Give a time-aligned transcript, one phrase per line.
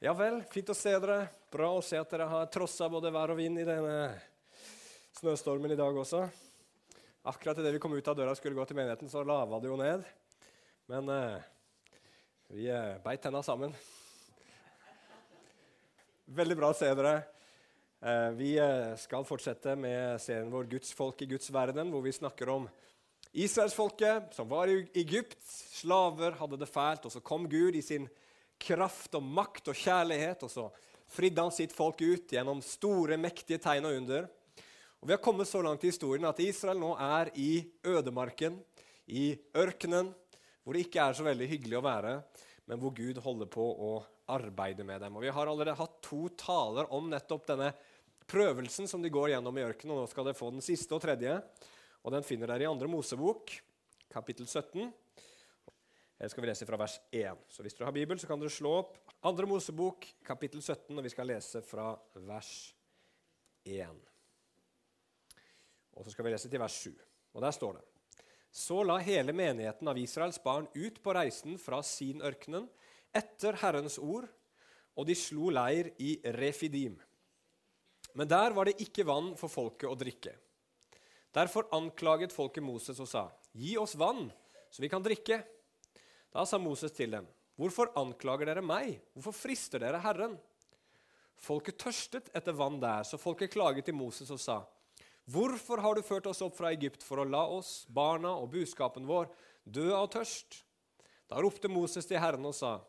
[0.00, 1.26] Ja vel, fint å se dere.
[1.52, 4.06] Bra å se at dere har trossa både vær og vind i denne
[5.18, 6.22] snøstormen i dag også.
[7.28, 9.68] Akkurat idet vi kom ut av døra og skulle gå til menigheten, så lava det
[9.68, 10.06] jo ned.
[10.88, 11.44] Men eh,
[12.48, 13.74] vi eh, beit tenna sammen.
[16.32, 17.12] Veldig bra å se dere.
[18.00, 22.16] Eh, vi eh, skal fortsette med serien vår 'Guds folk i Guds verden', hvor vi
[22.16, 22.70] snakker om
[23.36, 25.44] Israelsfolket som var i Egypt.
[25.76, 28.08] Slaver hadde det fælt, og så kom Gud i sin
[28.60, 30.68] kraft og makt og kjærlighet, og så
[31.10, 34.28] fridde han sitt folk ut gjennom store, mektige tegn og under.
[35.00, 38.60] Og Vi har kommet så langt i historien at Israel nå er i ødemarken,
[39.08, 40.12] i ørkenen,
[40.62, 42.12] hvor det ikke er så veldig hyggelig å være,
[42.68, 43.94] men hvor Gud holder på å
[44.30, 45.16] arbeide med dem.
[45.16, 47.72] Og Vi har allerede hatt to taler om nettopp denne
[48.30, 49.96] prøvelsen som de går gjennom i ørkenen.
[49.96, 51.40] og Nå skal dere få den siste og tredje.
[52.04, 53.50] og Den finner dere i andre Mosebok,
[54.12, 54.92] kapittel 17.
[56.20, 57.44] Her skal vi lese fra vers 1.
[57.48, 61.04] Så hvis dere har Bibel, så kan dere slå opp Andre Mosebok, kapittel 17, og
[61.04, 61.94] vi skal lese fra
[62.28, 62.50] vers
[63.64, 64.02] 1.
[65.96, 66.90] Og så skal vi lese til vers 7.
[67.32, 67.86] Og der står det
[68.52, 72.66] Så la hele menigheten av Israels barn ut på reisen fra Sin-ørkenen
[73.16, 74.26] etter Herrens ord,
[75.00, 76.98] og de slo leir i Refidim.
[78.12, 80.34] Men der var det ikke vann for folket å drikke.
[81.32, 83.24] Derfor anklaget folket Moses og sa,
[83.56, 84.28] Gi oss vann,
[84.68, 85.40] så vi kan drikke.
[86.30, 87.26] Da sa Moses til dem,
[87.58, 89.00] 'Hvorfor anklager dere meg?
[89.14, 90.38] Hvorfor frister dere Herren?'
[91.36, 94.66] Folket tørstet etter vann der, så folket klaget til Moses og sa,
[95.26, 99.06] 'Hvorfor har du ført oss opp fra Egypt for å la oss, barna og buskapen
[99.06, 99.28] vår,
[99.64, 100.62] dø av tørst?'
[101.28, 102.80] Da ropte Moses til Herren og sa,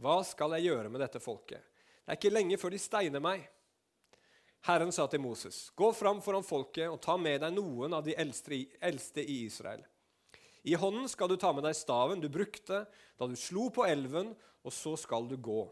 [0.00, 1.62] 'Hva skal jeg gjøre med dette folket?'
[2.04, 3.48] Det er ikke lenge før de steiner meg.
[4.62, 8.14] Herren sa til Moses, 'Gå fram foran folket og ta med deg noen av de
[8.14, 9.86] eldste i Israel.'
[10.62, 12.84] I hånden skal du ta med deg staven du brukte
[13.18, 14.30] da du slo på elven,
[14.62, 15.64] og så skal du gå.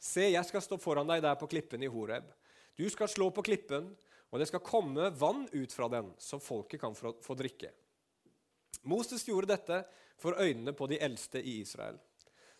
[0.00, 2.30] Se, jeg skal stå foran deg der på klippen i Horeb.
[2.78, 3.90] Du skal slå på klippen,
[4.32, 7.70] og det skal komme vann ut fra den, som folket kan få drikke.
[8.88, 9.82] Moses gjorde dette
[10.18, 12.00] for øynene på de eldste i Israel.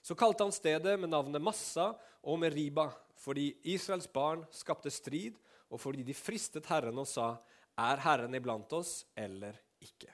[0.02, 5.38] Så kalte han stedet med navnet Massa og Meriba, fordi Israels barn skapte strid,
[5.72, 7.36] og fordi de fristet Herren og sa,
[7.78, 10.12] Er Herren iblant oss eller ikke?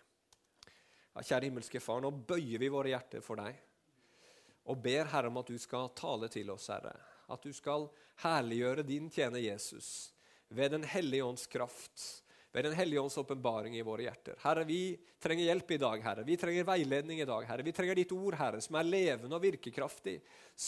[1.25, 3.57] Kjære himmelske Far, nå bøyer vi våre hjerter for deg
[4.69, 6.93] og ber Herre om at du skal tale til oss, Herre.
[7.33, 7.89] At du skal
[8.23, 10.11] herliggjøre din tjener Jesus
[10.49, 14.37] ved Den hellige ånds kraft, ved Den hellige ånds åpenbaring i våre hjerter.
[14.43, 16.25] Herre, vi trenger hjelp i dag, Herre.
[16.25, 17.65] Vi trenger veiledning i dag, Herre.
[17.65, 20.19] Vi trenger ditt ord, Herre, som er levende og virkekraftig,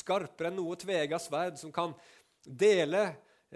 [0.01, 1.97] skarpere enn noe tvega sverd, som kan
[2.45, 3.05] dele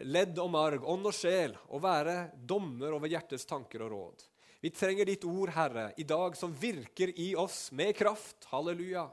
[0.04, 4.24] ledd og marg, ånd og sjel, og være dommer over hjertets tanker og råd.
[4.64, 8.46] Vi trenger ditt ord, Herre, i dag som virker i oss med kraft.
[8.48, 9.10] Halleluja.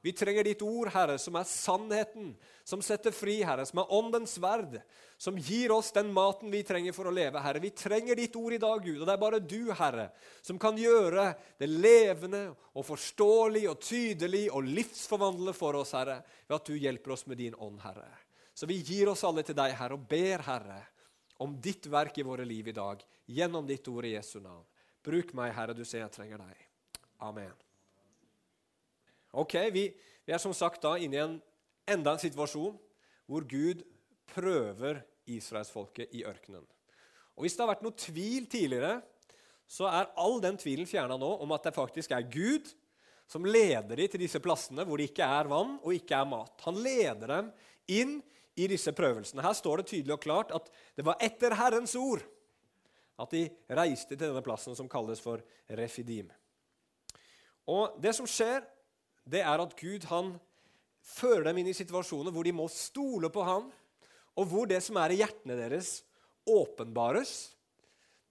[0.00, 2.28] Vi trenger ditt ord, Herre, som er sannheten,
[2.62, 4.76] som setter fri, Herre, som er åndens sverd,
[5.18, 7.64] som gir oss den maten vi trenger for å leve, Herre.
[7.64, 10.08] Vi trenger ditt ord i dag, Gud, og det er bare du, Herre,
[10.38, 16.60] som kan gjøre det levende og forståelig og tydelig og livsforvandlende for oss, Herre, ved
[16.60, 18.06] at du hjelper oss med din ånd, Herre.
[18.54, 20.84] Så vi gir oss alle til deg, Herre, og ber, Herre,
[21.42, 24.62] om ditt verk i våre liv i dag, gjennom ditt ord i Jesu navn.
[25.02, 26.66] Bruk meg, Herre, du ser jeg trenger deg.
[27.22, 27.54] Amen.
[29.32, 29.88] Ok, vi,
[30.26, 31.38] vi, er som sagt da inne i en,
[31.90, 32.76] enda en situasjon
[33.30, 33.82] hvor Gud
[34.32, 36.64] prøver israelsfolket i ørkenen.
[37.36, 38.98] Og Hvis det har vært noe tvil tidligere,
[39.66, 42.68] så er all den tvilen fjerna nå om at det faktisk er Gud
[43.30, 46.52] som leder dem til disse plassene hvor det ikke er vann og ikke er mat.
[46.66, 47.48] Han leder dem
[47.88, 48.18] inn
[48.60, 49.40] i disse prøvelsene.
[49.40, 50.68] Her står det tydelig og klart at
[50.98, 52.20] det var etter Herrens ord
[53.20, 53.46] at de
[53.76, 56.30] reiste til denne plassen som kalles for Refidim.
[57.68, 58.64] Og Det som skjer,
[59.28, 60.34] det er at Gud han
[61.02, 63.68] fører dem inn i situasjoner hvor de må stole på ham,
[64.38, 66.00] og hvor det som er i hjertene deres,
[66.48, 67.52] åpenbares.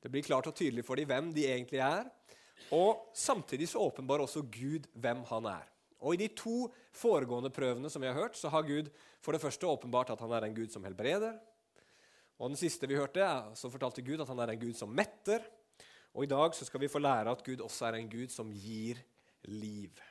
[0.02, 2.10] Det blir klart og tydelig for dem hvem de egentlig er.
[2.76, 5.68] Og Samtidig så åpenbarer også Gud hvem han er.
[6.02, 6.66] Og I de to
[6.98, 8.90] foregående prøvene som vi har hørt, så har Gud
[9.22, 11.38] for det første åpenbart at han er en Gud som helbreder.
[12.42, 13.22] Og den siste vi hørte,
[13.54, 15.44] så fortalte Gud at han er en Gud som metter.
[16.18, 18.50] Og i dag så skal vi få lære at Gud også er en Gud som
[18.50, 18.98] gir
[19.46, 20.02] liv.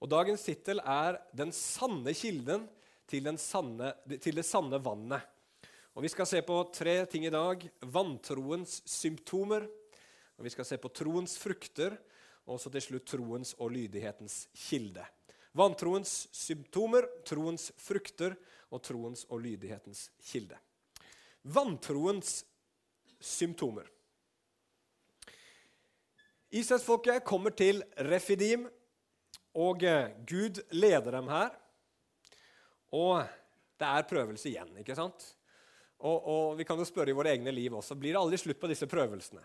[0.00, 2.68] Og Dagens tittel er 'Den sanne kilden
[3.06, 5.20] til, sanne, til, det sanne vannet'.
[5.94, 7.70] Og Vi skal se på tre ting i dag.
[7.82, 9.68] Vantroens symptomer.
[10.38, 11.98] Og Vi skal se på troens frukter.
[12.46, 15.04] Og så til slutt troens og lydighetens kilde.
[15.54, 18.36] Vantroens symptomer, troens frukter
[18.70, 20.58] og troens og lydighetens kilde
[21.42, 22.44] vantroens
[23.20, 23.88] symptomer.
[26.52, 28.66] Israelsfolket kommer til Refidim,
[29.56, 31.54] og eh, Gud leder dem her.
[32.92, 33.22] Og
[33.80, 34.72] det er prøvelse igjen.
[34.80, 35.24] ikke sant?
[36.02, 37.96] Og, og, vi kan jo spørre i våre egne liv også.
[37.96, 39.42] Blir det aldri slutt på disse prøvelsene?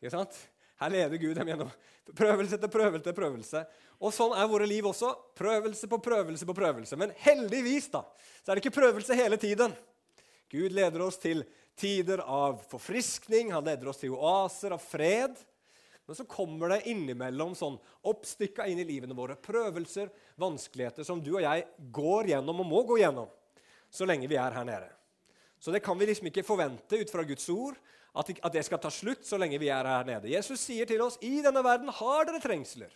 [0.00, 0.36] Ikke sant?
[0.82, 1.70] Her leder Gud dem gjennom
[2.18, 3.62] prøvelse etter prøvelse etter prøvelse.
[4.02, 5.12] Og sånn er våre liv også.
[5.38, 6.98] Prøvelse på prøvelse på prøvelse.
[6.98, 8.02] Men heldigvis da,
[8.42, 9.76] så er det ikke prøvelse hele tiden.
[10.52, 11.46] Gud leder oss til
[11.78, 15.38] tider av forfriskning, han leder oss til oaser av fred.
[16.06, 17.78] Men så kommer det innimellom sånn
[18.10, 20.10] oppstykka inn i livene våre prøvelser,
[20.40, 21.64] vanskeligheter, som du og jeg
[21.94, 23.30] går gjennom og må gå gjennom
[23.92, 24.88] så lenge vi er her nede.
[25.62, 27.76] Så det kan vi liksom ikke forvente ut fra Guds ord,
[28.18, 30.32] at det skal ta slutt så lenge vi er her nede.
[30.32, 32.92] Jesus sier til oss i denne verden har dere trengsler.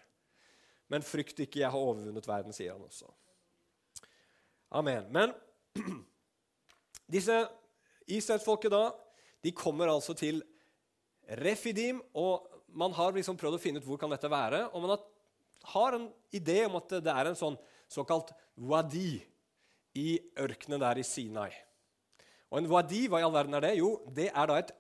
[0.93, 3.09] Men frykt ikke, jeg har overvunnet verden, sier han også.
[4.77, 5.07] Amen.
[5.15, 5.33] Men
[7.11, 7.35] disse
[8.07, 8.85] Israelsfolket da,
[9.43, 10.43] de kommer altså til
[11.41, 14.67] Refidim, og man har liksom prøvd å finne ut hvor kan dette være.
[14.75, 14.99] Og man
[15.73, 17.57] har en idé om at det er en sånn
[17.91, 19.19] såkalt wadi
[19.97, 21.51] i ørkenen der i Sinai.
[22.51, 23.73] Og en wadi, hva i all verden er det?
[23.81, 24.75] Jo, det er da et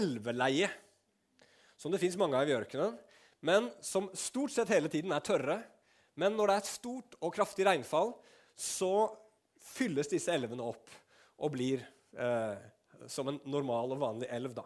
[0.00, 0.70] elveleie
[1.80, 2.96] som det fins mange av i ørkenen,
[3.40, 5.56] men som stort sett hele tiden er tørre.
[6.20, 8.12] Men når det er et stort og kraftig regnfall,
[8.52, 9.08] så
[9.64, 10.92] fylles disse elvene opp
[11.40, 11.82] og blir
[12.16, 12.60] eh,
[13.08, 14.54] som en normal og vanlig elv.
[14.56, 14.64] da.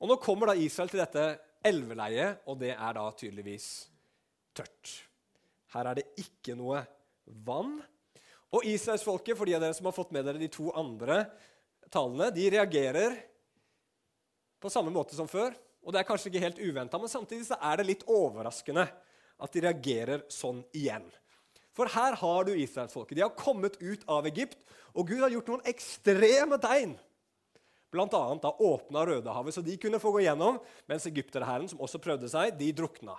[0.00, 1.26] Og Nå kommer da Israel til dette
[1.68, 3.68] elveleiet, og det er da tydeligvis
[4.56, 4.96] tørt.
[5.72, 6.82] Her er det ikke noe
[7.46, 7.76] vann.
[8.52, 11.22] Og israelsfolket, for de av dere som har fått med dere de to andre
[11.92, 13.14] talene, de reagerer
[14.62, 15.54] på samme måte som før.
[15.82, 18.84] Og det er kanskje ikke helt uventa, men samtidig så er det litt overraskende
[19.42, 21.06] at de reagerer sånn igjen.
[21.76, 23.16] For her har du israelsfolket.
[23.16, 24.58] De har kommet ut av Egypt,
[24.92, 26.94] og Gud har gjort noen ekstreme tegn.
[27.92, 30.58] Blant annet da åpna Rødehavet, så de kunne få gå gjennom,
[30.88, 33.16] mens egypterhæren, som også prøvde seg, de drukna.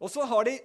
[0.00, 0.58] Og så har de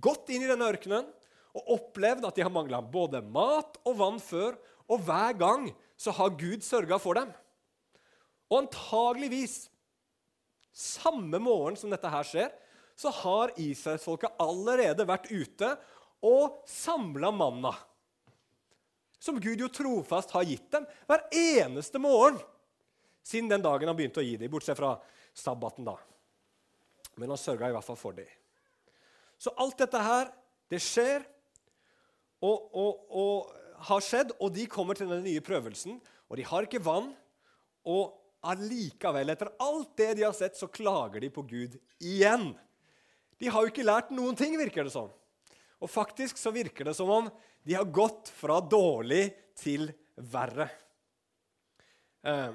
[0.00, 1.08] gått inn i denne ørkenen
[1.56, 4.56] og opplevd at de har mangla både mat og vann før,
[4.88, 5.68] og hver gang
[6.00, 7.32] så har Gud sørga for dem.
[8.48, 9.66] Og antageligvis
[10.72, 12.52] samme morgen som dette her skjer,
[12.98, 15.74] så har israelsfolket allerede vært ute
[16.24, 17.74] og samla manna.
[19.18, 22.38] Som Gud jo trofast har gitt dem hver eneste morgen
[23.28, 24.94] siden den dagen han begynte å gi dem, bortsett fra
[25.36, 25.98] sabbaten, da.
[27.18, 28.28] Men han sørga i hvert fall for dem.
[29.38, 30.30] Så alt dette her,
[30.72, 31.26] det skjer
[32.40, 33.52] og, og, og,
[33.88, 37.12] har skjedd, og de kommer til den nye prøvelsen, og de har ikke vann.
[37.86, 38.16] Og
[38.48, 42.50] allikevel, etter alt det de har sett, så klager de på Gud igjen.
[43.38, 45.12] De har jo ikke lært noen ting, virker det som.
[45.78, 47.28] Og faktisk så virker det som om
[47.62, 49.28] de har gått fra dårlig
[49.58, 49.90] til
[50.30, 50.68] verre.
[52.26, 52.50] Eh,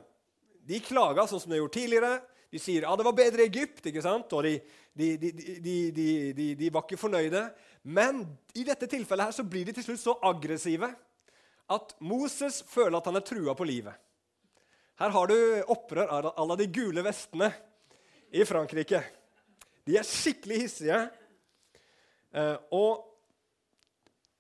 [0.64, 2.14] de klaga sånn som de har gjort tidligere.
[2.54, 4.34] De sier ja, det var bedre i Egypt, ikke sant?
[4.36, 4.58] og de,
[4.94, 5.32] de,
[5.64, 7.48] de, de, var ikke fornøyde.
[7.84, 8.22] Men
[8.56, 10.92] i dette tilfellet her så blir de til slutt så aggressive
[11.74, 13.96] at Moses føler at han er trua på livet.
[15.00, 15.38] Her har du
[15.74, 17.50] opprør av alle de gule vestene
[18.34, 19.02] i Frankrike.
[19.84, 21.00] De er skikkelig hissige.
[22.34, 23.13] Eh, og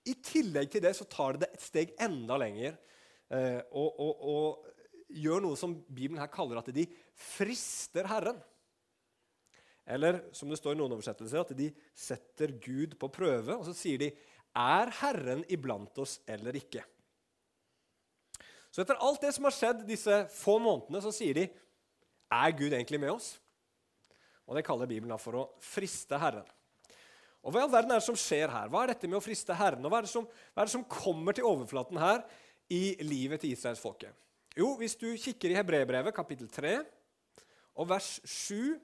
[0.09, 2.75] i tillegg til det så tar det det et steg enda lenger
[3.31, 4.73] eh, og, og, og
[5.13, 6.85] gjør noe som Bibelen her kaller at de
[7.35, 8.39] frister Herren.
[9.83, 13.57] Eller som det står i noen oversettelser, at de setter Gud på prøve.
[13.57, 14.11] Og så sier de,
[14.53, 16.85] 'Er Herren iblant oss eller ikke?'
[18.73, 21.43] Så etter alt det som har skjedd disse få månedene, så sier de
[22.33, 23.35] er Gud egentlig med oss?
[24.47, 26.47] Og Det kaller Bibelen for å friste Herren.
[27.43, 28.69] Og Hva i all verden er det som skjer her?
[28.71, 29.83] Hva er dette med å friste Herren?
[29.83, 32.23] Og hva er, som, hva er det som, kommer til overflaten her
[32.71, 34.15] i livet til israelsfolket?
[34.55, 36.77] Jo, hvis du kikker i Hebrebrevet, kapittel 3,
[37.81, 38.77] og vers 7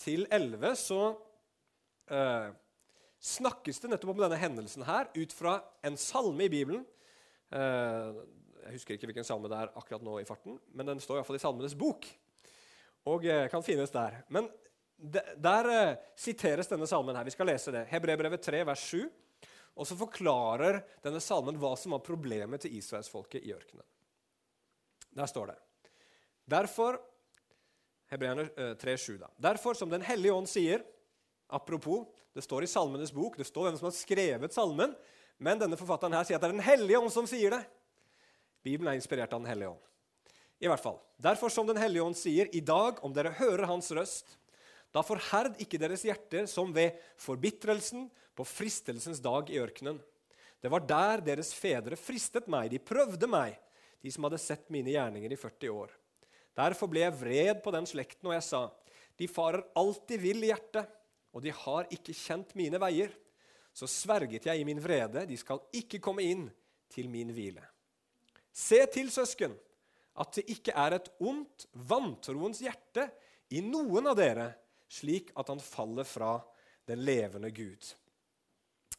[0.00, 1.00] til 11, så
[2.14, 2.48] eh,
[3.26, 6.86] snakkes det nettopp om denne hendelsen her ut fra en salme i Bibelen.
[7.52, 8.20] Eh,
[8.66, 11.36] jeg husker ikke hvilken salme det er akkurat nå i farten, men den står iallfall
[11.36, 12.06] i Salmenes bok.
[13.12, 14.22] Og eh, kan finnes der.
[14.32, 14.48] Men
[14.96, 17.26] der eh, siteres denne salmen her.
[17.26, 17.86] Vi skal lese det.
[17.90, 19.02] Hebrebrevet 3, vers 7.
[19.76, 23.84] Og så forklarer denne salmen hva som var problemet til israelsfolket i ørkenen.
[25.16, 25.58] Der står det.
[26.48, 26.96] Derfor
[28.08, 29.28] Hebreerne 3, 7, da.
[29.50, 30.84] Derfor, som Den hellige ånd sier
[31.46, 34.96] Apropos, det står i Salmenes bok, det står hvem som har skrevet salmen,
[35.38, 37.60] men denne forfatteren her sier at det er Den hellige ånd som sier det.
[38.66, 39.84] Bibelen er inspirert av Den hellige ånd.
[40.58, 40.98] I hvert fall.
[41.22, 44.34] Derfor, som Den hellige ånd sier, i dag, om dere hører Hans røst,
[44.94, 49.98] da forherd ikke deres hjerter som ved forbitrelsen på fristelsens dag i ørkenen.
[50.60, 53.58] Det var der deres fedre fristet meg, de prøvde meg,
[54.02, 55.92] de som hadde sett mine gjerninger i 40 år.
[56.56, 58.62] Derfor ble jeg vred på den slekten, og jeg sa,
[59.16, 60.88] de farer alltid vill i hjertet,
[61.36, 63.12] og de har ikke kjent mine veier.
[63.76, 66.46] Så sverget jeg i min vrede, de skal ikke komme inn
[66.92, 67.64] til min hvile.
[68.56, 69.52] Se til, søsken,
[70.16, 73.04] at det ikke er et ondt, vantroens hjerte
[73.52, 74.46] i noen av dere,
[74.88, 76.38] slik at han faller fra
[76.86, 77.82] den levende Gud.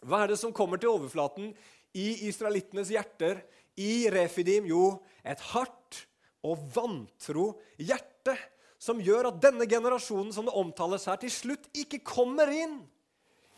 [0.06, 1.53] Hva er det som kommer til overflaten
[1.98, 3.41] i israelittenes hjerter
[3.79, 4.67] i Refidim?
[4.70, 6.03] Jo, et hardt
[6.46, 8.36] og vantro hjerte
[8.77, 12.77] som gjør at denne generasjonen som det omtales her, til slutt ikke kommer inn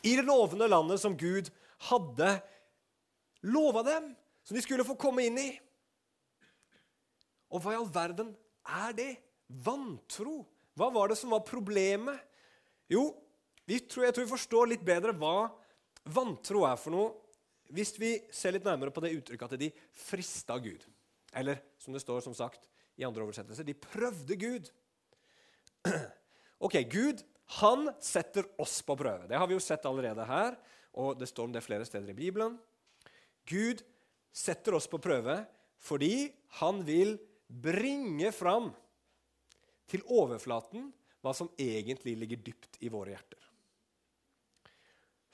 [0.07, 1.49] i det lovende landet som Gud
[1.89, 2.37] hadde
[3.51, 5.49] lova dem, som de skulle få komme inn i.
[7.51, 8.31] Og hva i all verden
[8.63, 9.11] er det?
[9.65, 10.43] Vantro.
[10.79, 12.21] Hva var det som var problemet?
[12.89, 13.09] Jo,
[13.67, 15.49] tror, jeg tror vi forstår litt bedre hva
[16.09, 17.09] vantro er for noe
[17.75, 20.81] hvis vi ser litt nærmere på det uttrykket at de frista Gud.
[21.37, 22.65] Eller som det står som sagt
[22.97, 24.71] i andre oversettelser de prøvde Gud.
[26.59, 27.21] Ok, Gud
[27.61, 29.29] han setter oss på prøve.
[29.29, 30.57] Det har vi jo sett allerede her,
[30.91, 32.57] og det står om det flere steder i Bibelen.
[33.47, 33.79] Gud
[34.35, 35.37] setter oss på prøve
[35.79, 36.27] fordi
[36.59, 37.15] han vil
[37.47, 38.73] bringe fram
[39.89, 40.89] til overflaten
[41.23, 43.39] hva som egentlig ligger dypt i våre hjerter.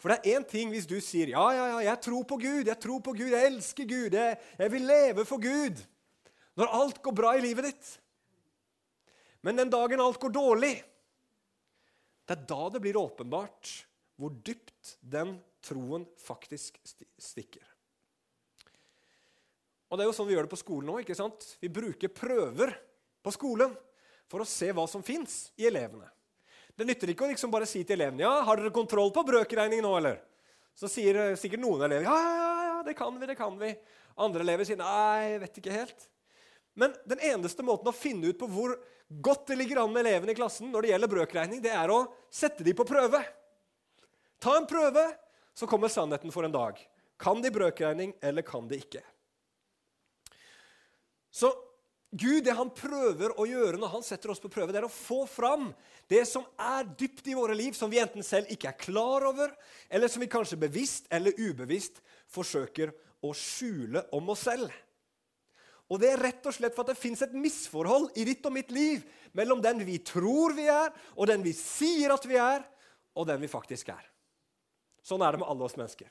[0.01, 2.67] For det er én ting hvis du sier ja, ja, ja, jeg tror på Gud,
[2.67, 5.81] jeg tror på Gud, jeg elsker Gud, jeg, jeg vil leve for Gud.
[6.55, 7.87] Når alt går bra i livet ditt.
[9.45, 10.75] Men den dagen alt går dårlig,
[12.25, 13.71] det er da det blir åpenbart
[14.17, 15.35] hvor dypt den
[15.65, 16.77] troen faktisk
[17.21, 17.65] stikker.
[19.89, 21.45] Og Det er jo sånn vi gjør det på skolen sant?
[21.61, 22.73] Vi bruker prøver
[23.25, 23.75] på skolen
[24.31, 26.07] for å se hva som fins i elevene.
[26.75, 29.83] Det nytter ikke å liksom bare si til elevene ja, 'Har dere kontroll på brøkregning
[29.83, 30.19] nå?' eller?
[30.75, 33.71] Så sier eh, sikkert noen elever ja, ja, ja, det kan vi, det kan vi.
[34.19, 36.09] Andre elever sier nei, jeg vet ikke helt.
[36.75, 38.75] Men den eneste måten å finne ut på hvor
[39.07, 42.01] godt det ligger an med elevene i klassen når det gjelder brøkregning, det er å
[42.27, 43.21] sette dem på prøve.
[44.43, 45.05] Ta en prøve,
[45.55, 46.79] så kommer sannheten for en dag.
[47.21, 49.03] Kan de brøkregning, eller kan de ikke?
[51.31, 51.51] Så
[52.15, 54.91] Gud, det han prøver å gjøre når han setter oss på prøve, det er å
[54.91, 55.67] få fram
[56.07, 59.51] det som er dypt i våre liv, som vi enten selv ikke er klar over,
[59.89, 61.99] eller som vi kanskje bevisst eller ubevisst
[62.31, 62.93] forsøker
[63.25, 64.71] å skjule om oss selv.
[65.91, 68.55] Og det er rett og slett for at det fins et misforhold i ditt og
[68.55, 69.03] mitt liv
[69.37, 72.63] mellom den vi tror vi er, og den vi sier at vi er,
[73.15, 74.07] og den vi faktisk er.
[75.05, 76.09] Sånn er det med alle oss mennesker.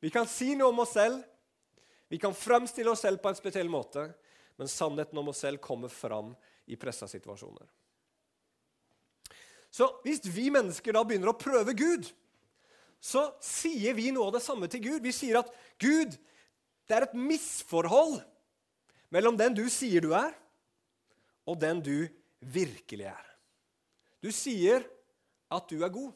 [0.00, 1.20] Vi kan si noe om oss selv,
[2.10, 4.08] vi kan fremstille oss selv på en spesiell måte,
[4.60, 6.34] men sannheten om oss selv kommer fram
[6.68, 7.64] i pressa situasjoner.
[9.72, 12.04] Så hvis vi mennesker da begynner å prøve Gud,
[13.00, 15.00] så sier vi noe av det samme til Gud.
[15.00, 15.48] Vi sier at
[15.80, 16.12] Gud,
[16.84, 18.18] det er et misforhold
[19.08, 20.36] mellom den du sier du er,
[21.48, 21.96] og den du
[22.44, 23.32] virkelig er.
[24.20, 24.84] Du sier
[25.48, 26.12] at du er god,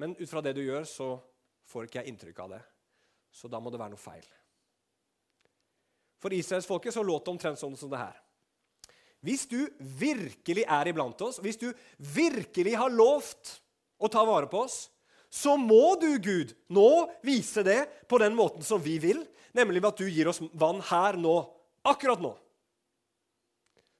[0.00, 1.12] men ut fra det du gjør, så
[1.68, 2.64] får ikke jeg inntrykk av det.
[3.28, 4.24] Så da må det være noe feil.
[6.22, 8.16] For israelsfolket så låt det omtrent sånn som det her.
[9.24, 13.56] Hvis du virkelig er iblant oss, hvis du virkelig har lovt
[13.98, 14.86] å ta vare på oss,
[15.32, 16.88] så må du, Gud, nå
[17.26, 19.24] vise det på den måten som vi vil,
[19.56, 21.34] nemlig ved at du gir oss vann her nå,
[21.86, 22.32] akkurat nå.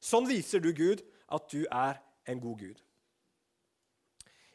[0.00, 1.98] Sånn viser du, Gud, at du er
[2.30, 2.82] en god Gud.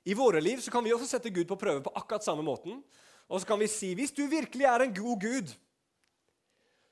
[0.08, 2.80] I våre liv så kan vi også sette Gud på prøve på akkurat samme måten.
[3.30, 5.51] Og så kan vi si hvis du virkelig er en god Gud,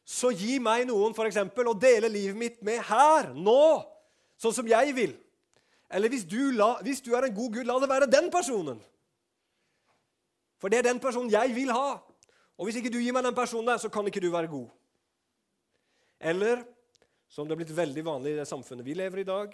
[0.10, 3.86] så gi meg noen for eksempel, å dele livet mitt med her, nå,
[4.42, 5.14] sånn som jeg vil.
[5.90, 8.80] Eller hvis du, la, hvis du er en god Gud, la det være den personen.
[10.60, 12.00] For det er den personen jeg vil ha.
[12.60, 14.68] Og hvis ikke du gir meg den personen så kan ikke du være god.
[16.20, 16.66] Eller,
[17.32, 19.54] som det er blitt veldig vanlig i det samfunnet vi lever i i dag,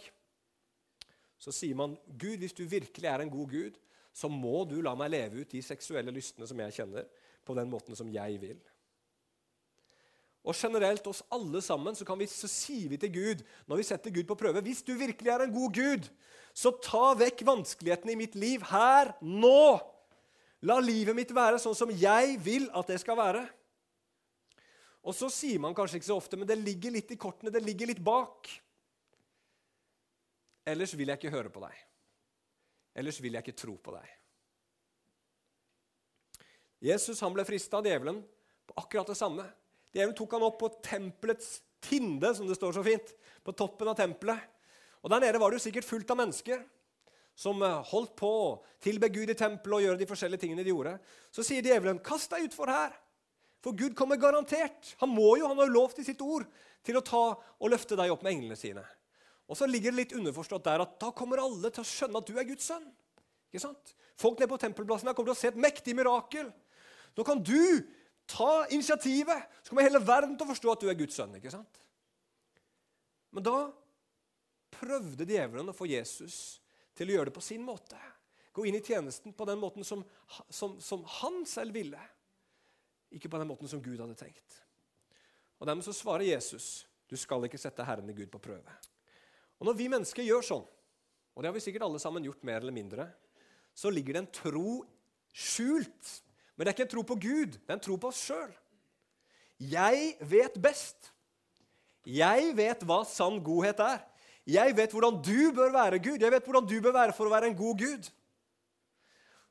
[1.37, 3.75] så sier man Gud, hvis du virkelig er en god Gud,
[4.15, 7.05] så må du la meg leve ut de seksuelle lystene som jeg kjenner,
[7.45, 8.57] på den måten som jeg vil.
[10.45, 14.13] Og generelt oss alle sammen så, vi, så sier vi til Gud når vi setter
[14.13, 16.09] Gud på prøve Hvis du virkelig er en god Gud,
[16.55, 19.81] så ta vekk vanskelighetene i mitt liv her, nå!
[20.65, 23.41] La livet mitt være sånn som jeg vil at det skal være.
[25.05, 27.61] Og så sier man kanskje ikke så ofte, men det ligger litt i kortene, det
[27.61, 28.49] ligger litt bak.
[30.65, 31.83] Ellers vil jeg ikke høre på deg.
[32.97, 34.07] Ellers vil jeg ikke tro på deg.
[36.85, 38.23] Jesus han ble frista av djevelen
[38.65, 39.45] på akkurat det samme.
[39.95, 43.13] Djevelen tok han opp på tempelets tinde, som det står så fint,
[43.45, 44.41] på toppen av tempelet.
[45.05, 46.63] Og Der nede var det jo sikkert fullt av mennesker
[47.35, 48.51] som eh, holdt på å
[48.83, 50.97] tilbe Gud i tempelet og gjøre de forskjellige tingene de gjorde.
[51.31, 52.95] Så sier djevelen, 'Kast deg utfor her.'
[53.65, 54.91] For Gud kommer garantert.
[55.01, 56.45] Han må jo, han har jo lovt i sitt ord
[56.85, 58.83] til å ta og løfte deg opp med englene sine.
[59.49, 62.29] Og så ligger det litt underforstått der at da kommer alle til å skjønne at
[62.29, 62.85] du er Guds sønn.
[63.49, 63.95] Ikke sant?
[64.21, 66.51] Folk nede på tempelplassen her kommer til å se et mektig mirakel.
[67.17, 67.57] Nå kan du
[68.25, 71.35] Ta initiativet, så kommer hele verden til å forstå at du er Guds sønn.
[71.37, 71.81] ikke sant?
[73.35, 73.57] Men da
[74.75, 76.59] prøvde djevelen å få Jesus
[76.95, 77.99] til å gjøre det på sin måte.
[78.55, 80.03] Gå inn i tjenesten på den måten som,
[80.49, 81.99] som, som han selv ville,
[83.11, 84.61] ikke på den måten som Gud hadde tenkt.
[85.59, 88.71] Og Dermed så svarer Jesus du skal ikke sette Herren i Gud på prøve.
[89.59, 90.65] Og Når vi mennesker gjør sånn,
[91.35, 93.09] og det har vi sikkert alle sammen gjort mer eller mindre,
[93.75, 94.69] så ligger det en tro
[95.35, 96.11] skjult.
[96.55, 98.51] Men det er ikke en tro på Gud, det er en tro på oss sjøl.
[99.59, 101.11] Jeg vet best.
[102.05, 104.03] Jeg vet hva sann godhet er.
[104.45, 106.21] Jeg vet hvordan du bør være Gud.
[106.21, 108.09] Jeg vet hvordan du bør være for å være en god Gud.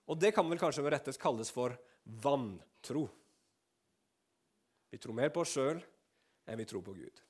[0.04, 3.08] Og det kan vel kanskje med rettes kalles for vantro.
[4.92, 5.80] Vi tror mer på oss sjøl
[6.46, 7.22] enn vi tror på Gud.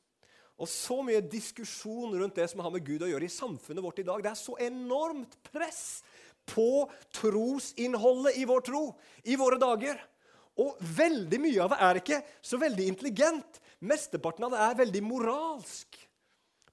[0.60, 4.02] Og så mye diskusjon rundt det som har med Gud å gjøre i samfunnet vårt
[4.02, 4.20] i dag.
[4.22, 6.02] Det er så enormt press
[6.48, 8.84] på trosinnholdet i vår tro
[9.24, 10.00] i våre dager.
[10.60, 13.60] Og veldig mye av det er ikke så veldig intelligent.
[13.84, 15.98] Mesteparten av det er veldig moralsk.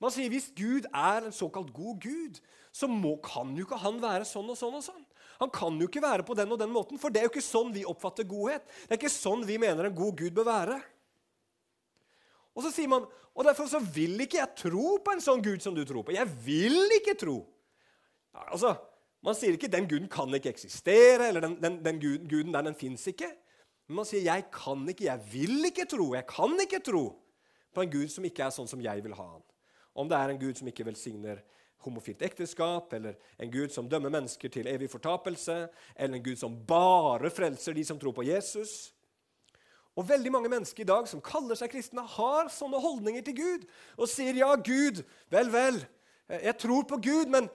[0.02, 2.42] Man sier hvis Gud er en såkalt god Gud,
[2.74, 5.02] så må, kan jo ikke han være sånn og sånn og sånn.
[5.42, 7.44] Han kan jo ikke være på den og den måten, for det er jo ikke
[7.44, 8.66] sånn vi oppfatter godhet.
[8.86, 10.78] Det er ikke sånn vi mener en god Gud bør være.
[12.54, 15.64] Og så sier man og derfor så vil ikke jeg tro på en sånn Gud
[15.64, 16.16] som du tror på.
[16.16, 17.38] Jeg vil ikke tro.
[18.52, 18.74] Altså,
[19.22, 22.62] Man sier ikke 'den guden kan ikke eksistere', eller 'den, den, den guden, guden der,
[22.62, 23.36] den fins ikke'.
[23.88, 27.22] Men man sier 'jeg kan ikke, jeg vil ikke tro', jeg kan ikke tro
[27.74, 29.44] på en Gud som ikke er sånn som jeg vil ha han.
[29.96, 31.42] Om det er en Gud som ikke velsigner
[31.86, 36.58] homofilt ekteskap, eller en Gud som dømmer mennesker til evig fortapelse, eller en Gud som
[36.68, 38.94] bare frelser de som tror på Jesus.
[39.96, 43.66] Og veldig mange mennesker i dag som kaller seg kristne, har sånne holdninger til Gud
[43.98, 45.02] og sier ja, Gud,
[45.34, 45.82] vel, vel,
[46.32, 47.50] jeg tror på Gud, men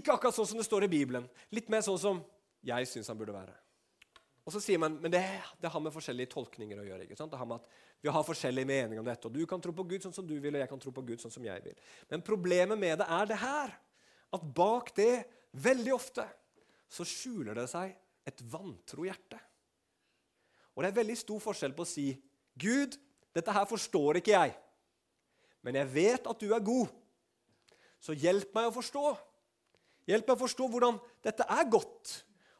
[0.00, 1.26] ikke akkurat sånn som det står i Bibelen.
[1.54, 2.20] Litt mer sånn som
[2.66, 3.54] jeg syns han burde være.
[4.48, 5.20] Og så sier man men det,
[5.60, 7.04] det har med forskjellige tolkninger å gjøre.
[7.04, 7.30] ikke sant?
[7.32, 7.68] Det har med at
[8.00, 10.36] Vi har forskjellige meninger om dette, og du kan tro på Gud sånn som du
[10.38, 11.74] vil, og jeg kan tro på Gud sånn som jeg vil.
[12.08, 13.72] Men problemet med det er det her,
[14.32, 15.26] at bak det,
[15.58, 16.24] veldig ofte,
[16.88, 17.96] så skjuler det seg
[18.28, 19.40] et vantro hjerte.
[20.76, 22.06] Og det er veldig stor forskjell på å si,
[22.54, 22.94] 'Gud,
[23.34, 24.54] dette her forstår ikke jeg,
[25.66, 26.94] men jeg vet at du er god.'
[27.98, 29.02] Så hjelp meg å forstå.
[30.08, 32.14] Hjelp meg å forstå hvordan dette er godt,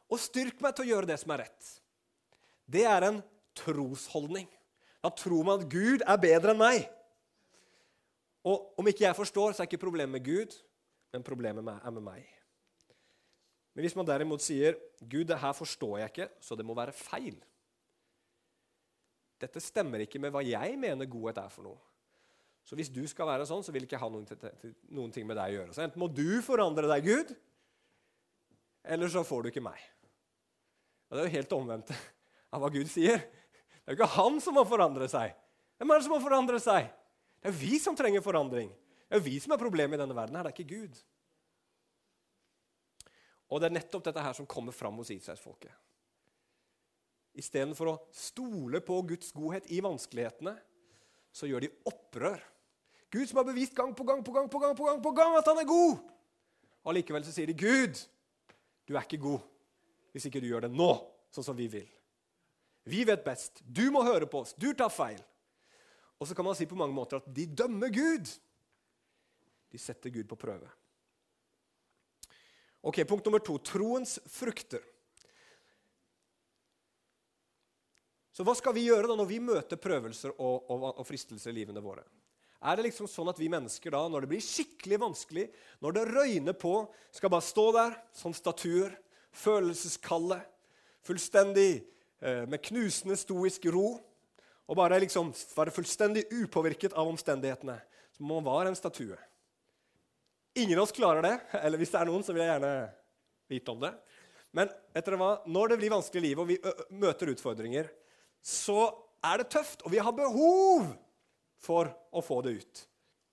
[0.09, 1.69] og styrk meg til å gjøre det som er rett.
[2.69, 3.19] Det er en
[3.57, 4.47] trosholdning.
[5.01, 6.83] Da tror man at Gud er bedre enn meg.
[8.45, 10.53] Og om ikke jeg forstår, så er ikke problemet med Gud,
[11.13, 12.27] men problemet er med meg.
[13.73, 16.93] Men hvis man derimot sier 'Gud, det her forstår jeg ikke, så det må være
[16.95, 17.39] feil',
[19.39, 21.79] dette stemmer ikke med hva jeg mener godhet er for noe.
[22.69, 25.39] Så hvis du skal være sånn, så vil ikke jeg ha noen, noen ting med
[25.39, 25.73] deg å gjøre.
[25.73, 27.31] Så enten må du forandre deg, Gud,
[28.85, 29.81] eller så får du ikke meg.
[31.09, 31.93] Og Det er jo helt omvendt
[32.53, 33.23] av hva Gud sier.
[33.25, 35.33] Det er jo ikke han som må forandre seg.
[35.81, 36.91] Hvem er det som må forandre seg?
[37.41, 38.69] Det er vi som trenger forandring.
[39.09, 40.37] Det er vi som er problemet i denne verden.
[40.37, 41.01] her, Det er ikke Gud.
[43.49, 45.73] Og det er nettopp dette her som kommer fram hos Israelsfolket.
[47.39, 50.53] Istedenfor å stole på Guds godhet i vanskelighetene,
[51.33, 52.41] så gjør de opprør.
[53.09, 55.37] Gud som har bevist gang på gang på gang på gang, på gang, på gang
[55.39, 55.97] at han er god.
[56.85, 57.97] Og Likevel så sier de, 'Gud,
[58.87, 59.41] du er ikke god
[60.13, 60.91] hvis ikke du gjør det nå,
[61.33, 61.89] sånn som vi vil.'
[62.89, 63.61] Vi vet best.
[63.61, 64.55] Du må høre på oss.
[64.57, 65.19] Du tar feil.
[66.17, 68.31] Og så kan man si på mange måter at de dømmer Gud.
[69.69, 70.69] De setter Gud på prøve.
[72.81, 74.81] Ok, Punkt nummer to troens frukter.
[78.33, 81.57] Så hva skal vi gjøre da når vi møter prøvelser og, og, og, fristelser i
[81.59, 82.05] livene våre?
[82.59, 85.45] Er det liksom sånn at vi mennesker da, når det blir skikkelig vanskelig,
[85.79, 86.73] når det røyner på,
[87.15, 88.97] skal bare stå der som statuer,
[89.39, 90.41] følelseskalde,
[91.07, 91.69] fullstendig
[92.19, 93.93] eh, med knusende stoisk ro,
[94.69, 97.79] og bare liksom være fullstendig upåvirket av omstendighetene?
[98.19, 99.15] som om man var en statue.
[100.55, 101.39] Ingen av oss klarer det.
[101.63, 102.71] Eller hvis det er noen, så vil jeg gjerne
[103.49, 103.93] vite om det.
[104.51, 107.87] Men etter hva, når det blir vanskelig i livet, og vi møter utfordringer,
[108.43, 108.89] så
[109.23, 110.89] er det tøft, og vi har behov
[111.59, 112.81] for å få det ut.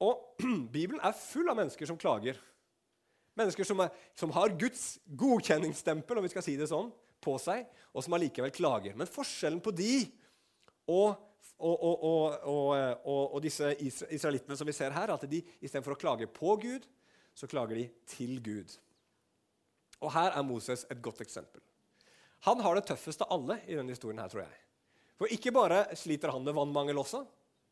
[0.04, 0.42] Og
[0.74, 2.38] Bibelen er full av mennesker som klager.
[3.36, 6.90] Mennesker som, er, som har Guds godkjenningsstempel om vi skal si det sånn,
[7.22, 8.96] på seg, og som allikevel klager.
[8.96, 9.92] Men forskjellen på de
[10.92, 11.16] og,
[11.58, 11.94] og,
[12.46, 16.56] og, og disse israelittene som vi ser her, er at de istedenfor å klage på
[16.62, 16.86] Gud,
[17.36, 18.76] så klager de til Gud.
[20.04, 21.62] Og her er Moses et godt eksempel.
[22.46, 24.62] Han har det tøffest av alle i denne historien, her, tror jeg.
[25.16, 27.22] For ikke bare sliter han med vannmangel også.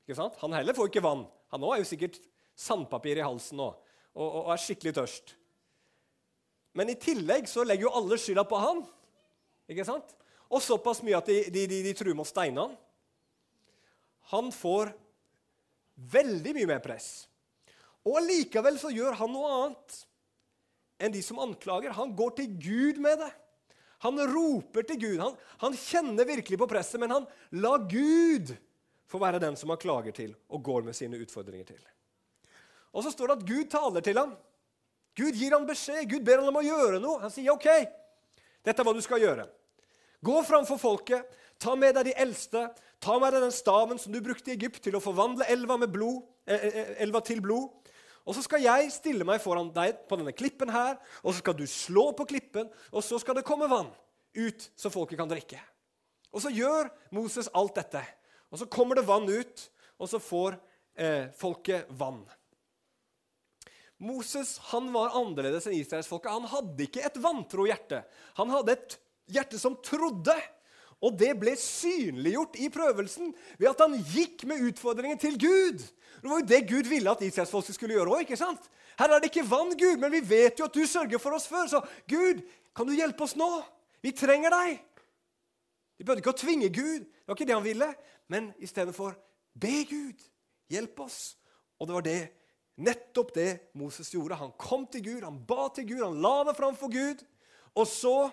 [0.04, 0.36] Ikke sant?
[0.42, 1.24] Han heller får ikke vann.
[1.54, 2.20] Han òg er jo sikkert
[2.58, 3.70] sandpapir i halsen nå,
[4.14, 5.34] og, og, er skikkelig tørst.
[6.74, 8.84] Men i tillegg så legger jo alle skylda på han.
[9.70, 10.12] Ikke sant?
[10.54, 12.74] og såpass mye at de, de, de, de truer med å steine han.
[14.32, 14.92] Han får
[16.14, 17.26] veldig mye mer press.
[18.04, 20.02] Og allikevel så gjør han noe annet
[21.04, 21.96] enn de som anklager.
[21.96, 23.32] Han går til Gud med det.
[24.04, 25.18] Han roper til Gud.
[25.22, 28.52] Han, han kjenner virkelig på presset, men han lar Gud
[29.10, 31.82] få være den som han klager til og går med sine utfordringer til.
[32.94, 34.34] Og så står det at Gud taler til ham.
[35.18, 36.06] Gud gir ham beskjed.
[36.10, 37.20] Gud ber ham om å gjøre noe.
[37.22, 37.68] Han sier, 'OK,
[38.64, 39.48] dette er hva du skal gjøre.'
[40.24, 41.26] Gå framfor folket,
[41.60, 42.62] ta med deg de eldste,
[42.98, 46.22] ta med deg den staven som du brukte i Egypt til å forvandle elva, blod,
[46.46, 47.68] eh, eh, eh, elva til blod.
[48.24, 51.56] Og så skal jeg stille meg foran deg på denne klippen her, og så skal
[51.58, 53.92] du slå på klippen, og så skal det komme vann
[54.34, 55.60] ut, så folket kan drikke.
[56.32, 58.00] Og så gjør Moses alt dette.
[58.54, 59.66] Og så kommer det vann ut,
[59.98, 60.54] og så får
[60.94, 62.22] eh, folket vann.
[64.04, 66.30] Moses han var annerledes enn israelsfolket.
[66.30, 68.04] Han hadde ikke et vantro hjerte.
[68.38, 68.96] Han hadde et
[69.34, 70.36] hjerte som trodde.
[71.04, 75.82] Og det ble synliggjort i prøvelsen ved at han gikk med utfordringen til Gud.
[76.22, 78.30] Det var jo det Gud ville at israelsfolket skulle gjøre òg.
[78.94, 81.50] Her er det ikke vann, Gud, men vi vet jo at du sørger for oss
[81.50, 81.66] før.
[81.68, 83.50] Så Gud, kan du hjelpe oss nå?
[84.04, 84.78] Vi trenger deg.
[85.98, 87.90] De behøvde ikke å tvinge Gud, det var ikke det han ville.
[88.30, 89.16] Men i stedet for
[89.54, 90.22] be Gud,
[90.72, 91.36] hjelp oss.
[91.78, 92.20] Og det var det,
[92.80, 94.38] nettopp det Moses gjorde.
[94.40, 97.22] Han kom til Gud, han ba til Gud, han la det fram for Gud.
[97.74, 98.30] Og så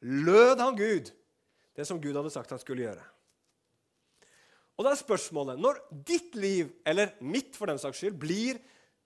[0.00, 1.12] lød han Gud
[1.78, 3.04] det som Gud hadde sagt han skulle gjøre.
[4.78, 8.58] Og da er spørsmålet Når ditt liv, eller mitt for den saks skyld, blir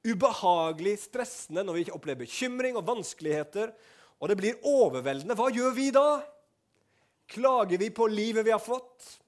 [0.02, 3.72] ubehagelig stressende, når vi opplever bekymring og vanskeligheter,
[4.22, 6.22] og det blir overveldende, hva gjør vi da?
[7.32, 9.21] Klager vi på livet vi har fått?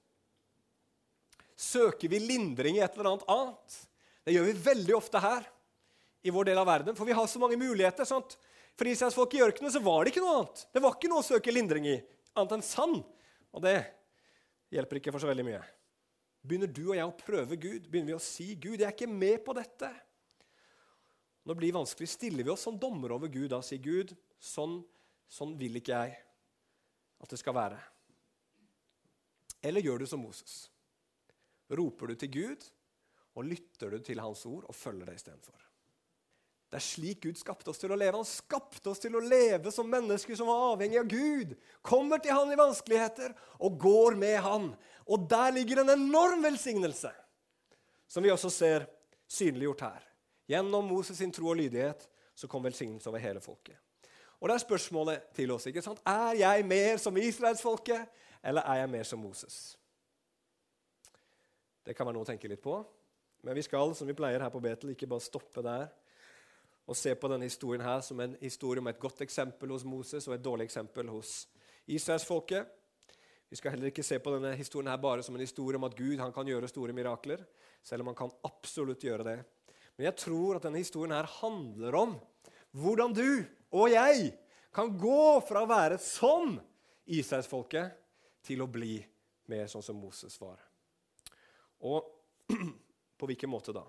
[1.55, 3.77] Søker vi lindring i et eller annet annet?
[4.25, 5.45] Det gjør vi veldig ofte her
[6.25, 8.05] i vår del av verden, for vi har så mange muligheter.
[8.05, 8.37] sant?
[8.75, 10.65] For israelsfolket i ørkenen så var det ikke noe annet.
[10.73, 11.99] Det var ikke noe å søke lindring i,
[12.35, 12.97] annet enn sand.
[13.55, 13.77] Og det
[14.73, 15.61] hjelper ikke for så veldig mye.
[16.45, 19.09] Begynner du og jeg å prøve Gud, begynner vi å si Gud, jeg er ikke
[19.09, 19.89] med på dette.
[21.45, 24.79] Når det blir vanskelig, stiller vi oss som dommer over Gud og sier Gud, sånn,
[25.29, 26.17] sånn vil ikke jeg
[27.21, 27.79] at det skal være.
[29.65, 30.65] Eller gjør du som Moses?
[31.69, 32.65] Roper du til Gud,
[33.35, 35.63] og lytter du til hans ord og følger det istedenfor?
[36.71, 38.17] Det er slik Gud skapte oss til å leve.
[38.17, 41.53] Han skapte oss til å leve som mennesker som var avhengig av Gud.
[41.85, 44.65] Kommer til Han i vanskeligheter og går med Han.
[45.05, 47.11] Og der ligger en enorm velsignelse,
[48.07, 48.89] som vi også ser
[49.29, 50.03] synliggjort her.
[50.49, 53.77] Gjennom Moses sin tro og lydighet så kom velsignelse over hele folket.
[54.41, 55.65] Og det er spørsmålet til oss.
[55.69, 56.01] ikke sant?
[56.05, 58.09] Er jeg mer som israelsfolket,
[58.43, 59.77] eller er jeg mer som Moses?
[61.85, 62.79] Det kan være noe å tenke litt på.
[63.45, 65.91] Men vi skal, som vi pleier her på Betel, ikke bare stoppe der
[66.85, 70.27] og se på denne historien her som en historie om et godt eksempel hos Moses
[70.29, 71.47] og et dårlig eksempel hos
[71.89, 72.67] israelsfolket.
[73.49, 75.97] Vi skal heller ikke se på denne historien her bare som en historie om at
[75.97, 77.41] Gud kan gjøre store mirakler,
[77.81, 79.37] selv om han kan absolutt gjøre det.
[79.97, 82.15] Men jeg tror at denne historien her handler om
[82.75, 83.45] hvordan du
[83.75, 84.33] og jeg
[84.75, 86.57] kan gå fra å være som
[87.05, 87.95] israelsfolket
[88.45, 88.97] til å bli
[89.49, 90.59] mer sånn som Moses var.
[91.83, 92.05] Og
[93.19, 93.83] på hvilken måte da?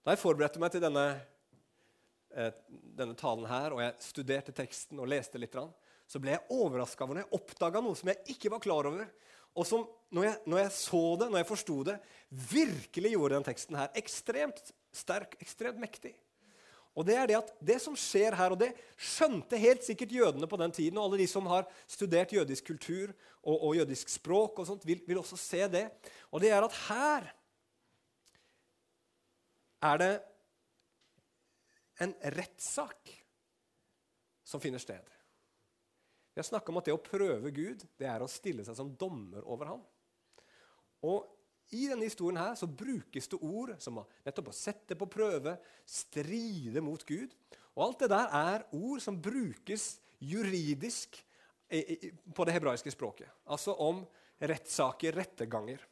[0.00, 1.04] Da jeg forberedte meg til denne,
[2.32, 5.56] eh, denne, talen her, og jeg studerte teksten og leste litt,
[6.10, 9.10] så ble jeg overraska når jeg oppdaga noe som jeg ikke var klar over.
[9.58, 11.96] Og som, når jeg, når jeg så det, når jeg forsto det,
[12.30, 16.14] virkelig gjorde den teksten her ekstremt sterk, ekstremt mektig.
[16.98, 20.48] Og Det er det at det som skjer her, og det skjønte helt sikkert jødene
[20.50, 24.58] på den tiden, og alle de som har studert jødisk kultur og, og jødisk språk,
[24.58, 25.86] og sånt, vil, vil også se det.
[26.34, 27.30] Og det er at her
[29.90, 30.12] er det
[32.04, 33.14] en rettssak
[34.44, 35.06] som finner sted.
[36.34, 38.92] Vi har snakka om at det å prøve Gud det er å stille seg som
[38.98, 39.82] dommer over ham.
[41.06, 41.26] Og
[41.70, 45.54] I denne historien her så brukes det ord som nettopp å sette på prøve,
[45.86, 47.34] stride mot Gud.
[47.76, 51.20] Og Alt det der er ord som brukes juridisk
[52.34, 53.30] på det hebraiske språket.
[53.46, 54.02] Altså om
[54.42, 55.82] rettssaker, retterganger.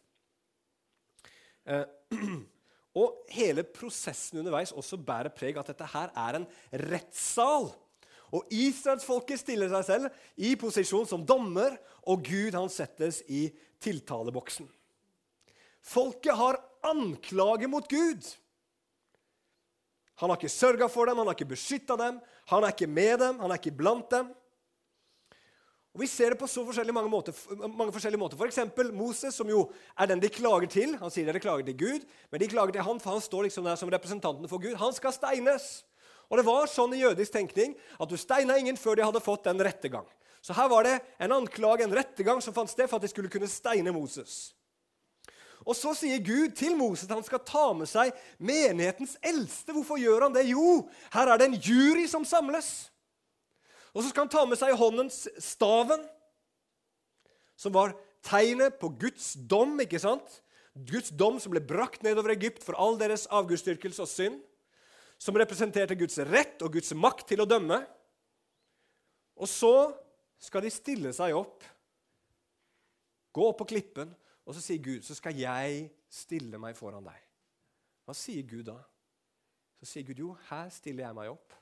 [1.68, 1.84] Eh,
[2.98, 6.46] Og hele prosessen underveis også bærer preg at dette her er en
[6.88, 7.68] rettssal.
[8.34, 11.76] Og israelsfolket stiller seg selv i posisjon som dommer,
[12.08, 13.46] og Gud han settes i
[13.84, 14.66] tiltaleboksen.
[15.88, 18.27] Folket har anklage mot Gud.
[20.18, 22.18] Han har ikke sørga for dem, han har ikke beskytta dem,
[22.51, 24.33] han er ikke med dem, han er ikke blant dem.
[25.94, 27.35] Og Vi ser det på så forskjellige mange, måter,
[27.66, 28.38] mange forskjellige måter.
[28.38, 28.59] F.eks.
[28.94, 29.64] Moses, som jo
[29.98, 30.92] er den de klager til.
[31.01, 33.66] Han sier dere klager til Gud, men de klager til han, for han står liksom
[33.66, 34.77] der som representanten for Gud.
[34.79, 35.70] Han skal steines.
[36.29, 39.48] Og det var sånn i jødisk tenkning at du steina ingen før de hadde fått
[39.48, 40.07] den rettergang.
[40.44, 43.33] Så her var det en anklage, en rettergang, som fant sted for at de skulle
[43.33, 44.53] kunne steine Moses.
[45.66, 49.75] Og så sier Gud til Moses at han skal ta med seg menighetens eldste.
[49.75, 50.47] Hvorfor gjør han det?
[50.51, 52.88] Jo, her er det en jury som samles.
[53.94, 56.05] Og så skal han ta med seg i hånden staven,
[57.59, 59.75] som var tegnet på Guds dom.
[59.83, 60.40] ikke sant?
[60.87, 64.38] Guds dom som ble brakt nedover Egypt for all deres avgudsdyrkelse og synd.
[65.18, 67.81] Som representerte Guds rett og Guds makt til å dømme.
[69.35, 69.90] Og så
[70.38, 71.64] skal de stille seg opp,
[73.35, 74.12] gå opp på klippen,
[74.48, 77.20] og så sier Gud, så skal jeg stille meg foran deg.
[78.08, 78.78] Hva sier Gud da?
[79.76, 81.52] Så sier Gud, jo, her stiller jeg meg opp.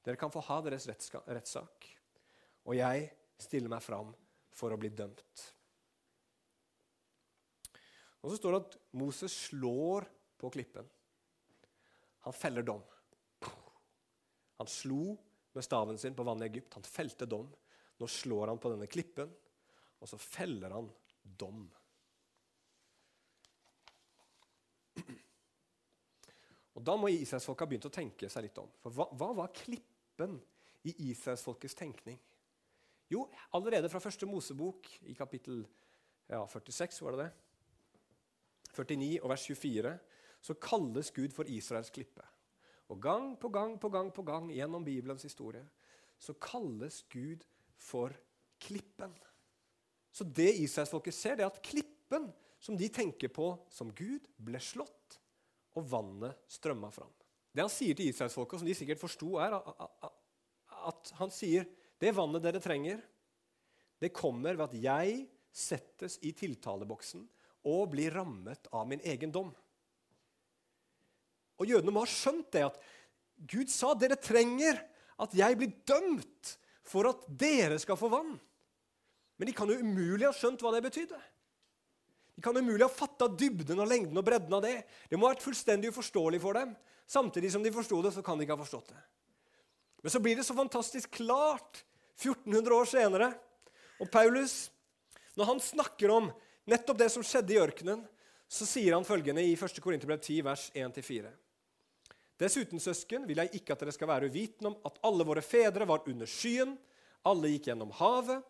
[0.00, 1.90] Dere kan få ha deres rettssak,
[2.64, 4.14] og jeg stiller meg fram
[4.56, 5.44] for å bli dømt.
[8.24, 10.08] Og Så står det at Moses slår
[10.40, 10.88] på klippen.
[12.24, 12.80] Han feller dom.
[14.58, 15.12] Han slo
[15.54, 16.74] med staven sin på vannet i Egypt.
[16.80, 17.46] Han felte dom.
[18.00, 19.30] Nå slår han på denne klippen,
[19.98, 20.88] og så feller han
[21.38, 21.66] dom.
[26.78, 28.70] Og Da må israelsfolket ha begynt å tenke seg litt om.
[28.84, 30.36] For hva, hva var klippen
[30.86, 32.20] i israelsfolkets tenkning?
[33.10, 33.24] Jo,
[33.56, 35.64] allerede fra første Mosebok, i kapittel
[36.28, 37.30] ja, 46, var det det?
[38.76, 39.94] 49 og vers 24,
[40.44, 42.22] så kalles Gud for Israels klippe.
[42.92, 45.64] Og gang på gang på gang på gang gjennom Bibelens historie
[46.18, 47.44] så kalles Gud
[47.78, 48.12] for
[48.60, 49.14] klippen.
[50.14, 54.60] Så det israelsfolket ser, det er at klippen som de tenker på som Gud, ble
[54.62, 55.18] slått,
[55.78, 57.12] og vannet strømma fram.
[57.54, 61.68] Det han sier til israelsfolket, som de sikkert forsto, er at han sier
[61.98, 63.00] det vannet dere trenger,
[63.98, 67.24] det kommer ved at jeg settes i tiltaleboksen
[67.68, 69.50] og blir rammet av min egen dom.
[71.58, 72.78] Og Jødene må ha skjønt det at
[73.50, 74.78] Gud sa dere trenger
[75.18, 76.54] at jeg blir dømt
[76.86, 78.36] for at dere skal få vann.
[79.38, 81.18] Men de kan jo umulig ha skjønt hva det betydde.
[82.38, 84.76] De kan umulig ha fatta dybden og lengden og bredden av det.
[85.10, 86.74] Det må ha vært fullstendig uforståelig for dem.
[87.08, 89.00] Samtidig som de forsto det, så kan de ikke ha forstått det.
[90.02, 91.82] Men så blir det så fantastisk klart
[92.18, 93.32] 1400 år senere.
[93.98, 94.68] Og Paulus,
[95.38, 96.30] når han snakker om
[96.68, 98.04] nettopp det som skjedde i ørkenen,
[98.48, 99.80] så sier han følgende i 1.
[99.82, 101.32] Korinterbrev 10, vers 1-4.
[102.38, 105.86] Dessuten, søsken, vil jeg ikke at dere skal være uvitende om at alle våre fedre
[105.90, 106.76] var under skyen,
[107.26, 108.46] alle gikk gjennom havet,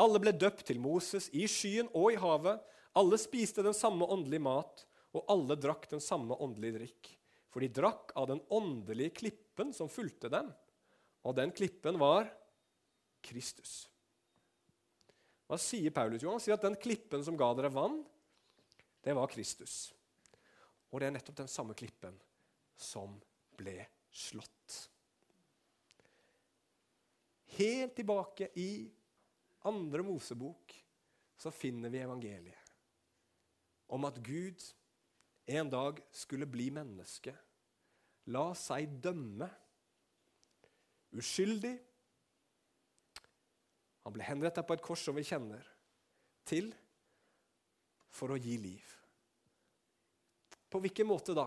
[0.00, 2.60] alle ble døpt til Moses i skyen og i havet,
[2.96, 7.10] alle spiste den samme åndelige mat, og alle drakk den samme åndelige drikk.
[7.52, 10.48] For de drakk av den åndelige klippen som fulgte dem,
[11.22, 12.30] og den klippen var
[13.22, 13.86] Kristus.
[15.46, 16.22] Hva sier Paulus?
[16.24, 18.00] Jo, han sier at den klippen som ga dere vann,
[19.04, 19.92] det var Kristus.
[20.92, 22.16] Og det er nettopp den samme klippen
[22.78, 23.18] som
[23.58, 23.76] ble
[24.08, 24.78] slått.
[27.58, 28.88] Helt tilbake i
[29.68, 30.74] andre Mosebok
[31.38, 32.58] så finner vi evangeliet
[33.92, 34.62] om at Gud
[35.52, 37.34] en dag skulle bli menneske,
[38.32, 39.48] la seg dømme.
[41.12, 41.74] Uskyldig.
[44.06, 45.66] Han ble henrettet på et kors som vi kjenner
[46.48, 46.70] til,
[48.12, 48.86] for å gi liv.
[50.72, 51.46] På hvilken måte da?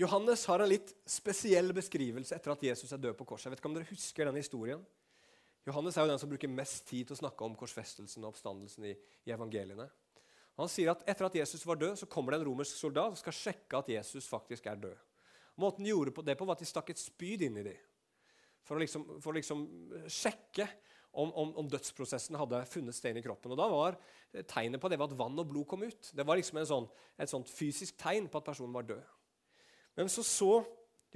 [0.00, 3.48] Johannes har en litt spesiell beskrivelse etter at Jesus er død på korset.
[3.48, 4.84] Jeg vet ikke om dere husker den historien?
[5.68, 8.88] Johannes er jo den som bruker mest tid til å snakke om korsfestelsen og oppstandelsen
[8.88, 8.94] i,
[9.28, 9.88] i evangeliene.
[10.58, 13.20] Han sier at etter at Jesus var død, så kommer det en romersk soldat og
[13.20, 15.04] skal sjekke at Jesus faktisk er død.
[15.58, 17.86] Måten de gjorde det på, var at de stakk et spyd inn i dem
[18.68, 19.62] for å liksom, for å liksom
[20.12, 20.66] sjekke
[21.16, 23.54] om, om, om, dødsprosessen hadde funnet sted i kroppen.
[23.54, 23.96] Og da var
[24.50, 26.10] Tegnet på det var at vann og blod kom ut.
[26.12, 29.00] Det var liksom sånn, et sånt fysisk tegn på at personen var død.
[29.96, 30.50] Men så så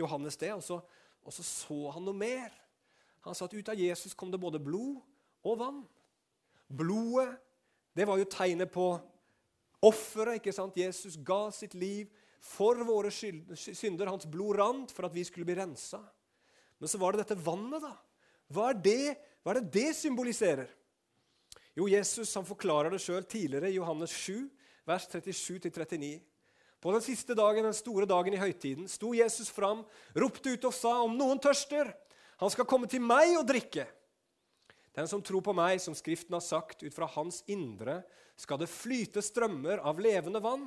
[0.01, 0.79] Johannes det, og så,
[1.21, 2.62] og så, så han noe mer.
[3.27, 4.99] Han sa at ut av Jesus kom det både blod
[5.47, 5.83] og vann.
[6.73, 7.37] Blodet,
[7.95, 8.87] det var jo tegnet på
[9.83, 10.41] offeret.
[10.41, 10.79] ikke sant?
[10.79, 12.11] Jesus ga sitt liv
[12.43, 14.11] for våre synder.
[14.11, 16.01] Hans blod rant for at vi skulle bli rensa.
[16.79, 17.95] Men så var det dette vannet, da.
[18.53, 19.05] Hva er det
[19.43, 20.69] hva er det, det symboliserer?
[21.75, 24.45] Jo, Jesus han forklarer det sjøl tidligere i Johannes 7,
[24.87, 26.21] vers 37-39.
[26.83, 29.83] På den siste dagen, den store dagen i høytiden, sto Jesus fram,
[30.19, 31.91] ropte ut og sa, om noen tørster,
[32.40, 33.87] han skal komme til meg og drikke.
[34.92, 38.03] Den som tror på meg, som Skriften har sagt, ut fra hans indre
[38.37, 40.66] skal det flyte strømmer av levende vann.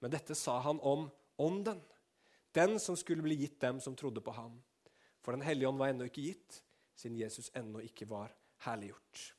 [0.00, 1.08] Men dette sa han om
[1.42, 1.80] ånden,
[2.56, 4.54] den som skulle bli gitt dem som trodde på ham.
[5.20, 6.62] For Den hellige ånd var ennå ikke gitt,
[6.96, 8.32] siden Jesus ennå ikke var
[8.64, 9.34] herliggjort.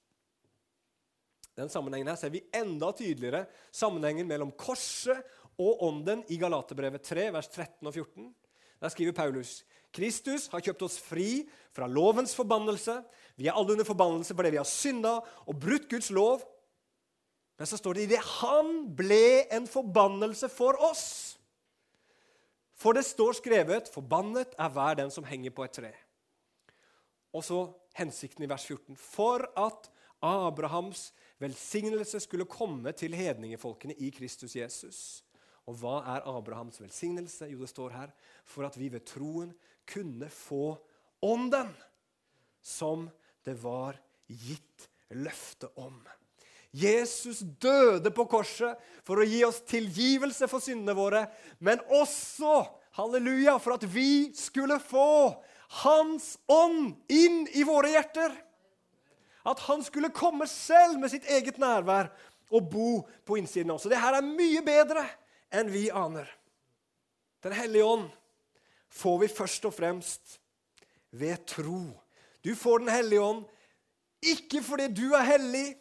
[1.57, 3.43] Den sammenhengen her ser vi enda tydeligere
[3.75, 5.25] sammenhengen mellom korset
[5.59, 8.29] og ånden i Galaterbrevet 3, vers 13 og 14.
[8.79, 9.63] Der skriver Paulus.:
[9.95, 12.99] Kristus har kjøpt oss fri fra lovens forbannelse.
[13.39, 16.43] Vi er alle under forbannelse fordi vi har synda og brutt Guds lov.
[17.59, 21.35] Men så står det i det han ble en forbannelse for oss.
[22.79, 25.95] For det står skrevet 'Forbannet er hver den som henger på et tre'.
[27.33, 28.95] Og så hensikten i vers 14.
[28.95, 29.89] For at
[30.21, 35.23] Abrahams velsignelse skulle komme til hedningefolkene i Kristus Jesus.
[35.67, 37.45] Og hva er Abrahams velsignelse?
[37.45, 38.13] Jo, det står her
[38.45, 39.53] for at vi ved troen
[39.89, 40.77] kunne få
[41.25, 41.73] ånden
[42.61, 43.07] som
[43.45, 43.97] det var
[44.27, 45.97] gitt løfte om.
[46.71, 51.23] Jesus døde på korset for å gi oss tilgivelse for syndene våre,
[51.57, 52.61] men også
[52.99, 55.09] halleluja, for at vi skulle få
[55.69, 58.33] Hans ånd inn i våre hjerter.
[59.45, 62.09] At han skulle komme selv med sitt eget nærvær
[62.49, 62.87] og bo
[63.21, 63.85] på innsiden av oss.
[63.85, 65.03] Og det her er mye bedre
[65.53, 66.25] enn vi aner.
[67.45, 68.09] Den hellige ånd
[68.89, 70.39] får vi først og fremst
[71.11, 71.85] ved tro.
[72.43, 73.45] Du får Den hellige ånd
[74.19, 75.75] ikke fordi du er hellig,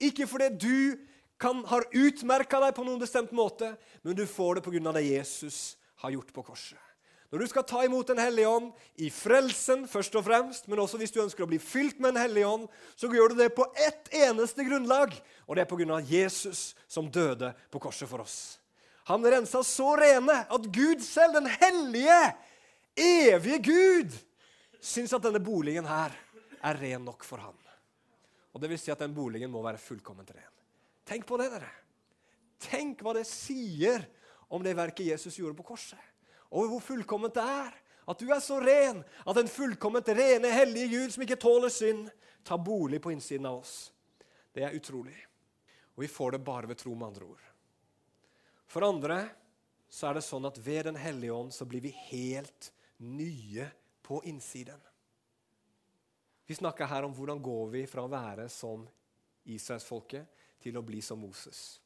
[0.00, 0.96] ikke fordi du
[1.40, 4.92] kan, har utmerka deg på noen bestemt måte, men du får det pga.
[4.92, 6.78] det Jesus har gjort på korset.
[7.32, 11.00] Når du skal ta imot Den hellige ånd i frelsen først og fremst, men også
[11.00, 13.66] hvis du ønsker å bli fylt med Den hellige ånd, så gjør du det på
[13.74, 15.10] ett eneste grunnlag,
[15.48, 15.98] og det er pga.
[15.98, 18.60] Jesus som døde på korset for oss.
[19.10, 22.20] Han rensa så rene at Gud selv, den hellige,
[22.96, 24.16] evige Gud,
[24.80, 26.14] syns at denne boligen her
[26.64, 27.56] er ren nok for han.
[28.54, 30.52] Og det vil si at den boligen må være fullkomment ren.
[31.04, 31.70] Tenk på det, dere.
[32.64, 34.06] Tenk hva det sier
[34.48, 36.00] om det verket Jesus gjorde på korset.
[36.54, 37.72] Og hvor fullkomment det er.
[38.04, 42.06] At du er så ren at den fullkomment rene, hellige Gud som ikke tåler synd,
[42.44, 43.88] tar bolig på innsiden av oss.
[44.54, 45.16] Det er utrolig.
[45.96, 47.53] Og vi får det bare ved tro, med andre ord.
[48.74, 49.20] For andre
[49.86, 53.68] så er det sånn at ved Den hellige ånd så blir vi helt nye
[54.02, 54.80] på innsiden.
[56.44, 58.82] Vi snakker her om hvordan går vi fra å være som
[59.46, 61.78] israelsfolket til å bli som Moses.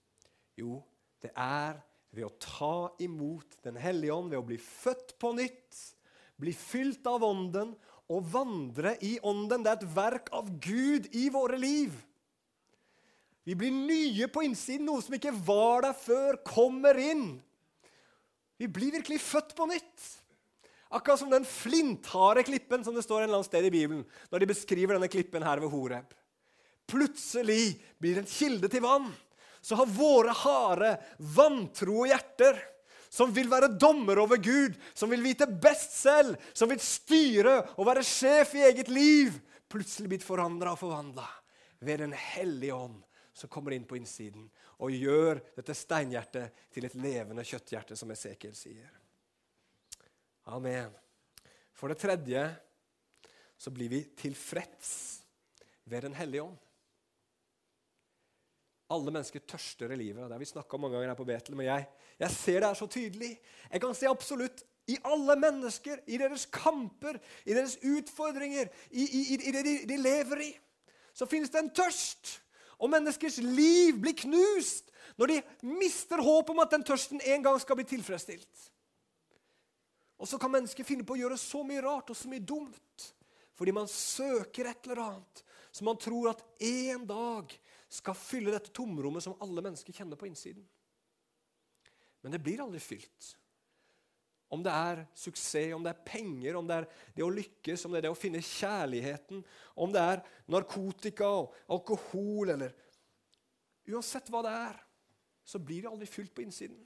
[0.57, 0.81] Jo,
[1.21, 1.77] det er
[2.11, 5.77] ved å ta imot Den hellige ånd, ved å bli født på nytt,
[6.41, 7.77] bli fylt av Ånden
[8.09, 9.61] og vandre i Ånden.
[9.61, 11.93] Det er et verk av Gud i våre liv.
[13.49, 14.85] Vi blir nye på innsiden.
[14.85, 17.39] Noe som ikke var der før, kommer inn.
[18.61, 20.09] Vi blir virkelig født på nytt.
[20.93, 24.05] Akkurat som den flintharde klippen som det står en eller annen sted i Bibelen.
[24.29, 26.13] når de beskriver denne klippen her ved Horeb.
[26.93, 29.09] Plutselig blir det en kilde til vann.
[29.65, 32.61] Så har våre harde, vantro hjerter,
[33.09, 37.89] som vil være dommer over Gud, som vil vite best selv, som vil styre og
[37.89, 39.41] være sjef i eget liv,
[39.73, 41.31] plutselig blitt forandra og forvandla
[41.81, 43.08] ved Den hellige ånd
[43.39, 44.49] som kommer inn på innsiden
[44.83, 48.91] og gjør dette steinhjertet til et levende kjøtthjerte, som Esekiel sier.
[50.51, 50.95] Amen.
[51.77, 52.43] For det tredje
[53.59, 54.91] så blir vi tilfreds
[55.89, 56.57] ved Den hellige ånd.
[58.89, 60.25] Alle mennesker tørster i livet.
[60.25, 61.57] Det har vi snakka om mange ganger her på Betel.
[61.57, 61.87] Men jeg,
[62.21, 63.31] jeg ser det er så tydelig.
[63.71, 69.23] Jeg kan se absolutt i alle mennesker, i deres kamper, i deres utfordringer, i, i,
[69.37, 70.53] i det de, de lever i,
[71.13, 72.39] så finnes det en tørst.
[72.79, 77.59] Og menneskers liv blir knust når de mister håp om at den tørsten en gang
[77.63, 78.67] skal bli tilfredsstilt.
[80.19, 83.13] Og så kan mennesker finne på å gjøre så mye rart og så mye dumt
[83.59, 85.43] fordi man søker et eller annet
[85.75, 87.55] som man tror at en dag
[87.91, 90.63] skal fylle dette tomrommet som alle mennesker kjenner på innsiden.
[92.23, 93.33] Men det blir aldri fylt.
[94.49, 97.93] Om det er suksess, om det er penger, om det er det å lykkes, om
[97.93, 99.43] det er det å finne kjærligheten,
[99.77, 102.77] om det er narkotika og alkohol eller
[103.89, 104.75] Uansett hva det er,
[105.49, 106.77] så blir det aldri fylt på innsiden.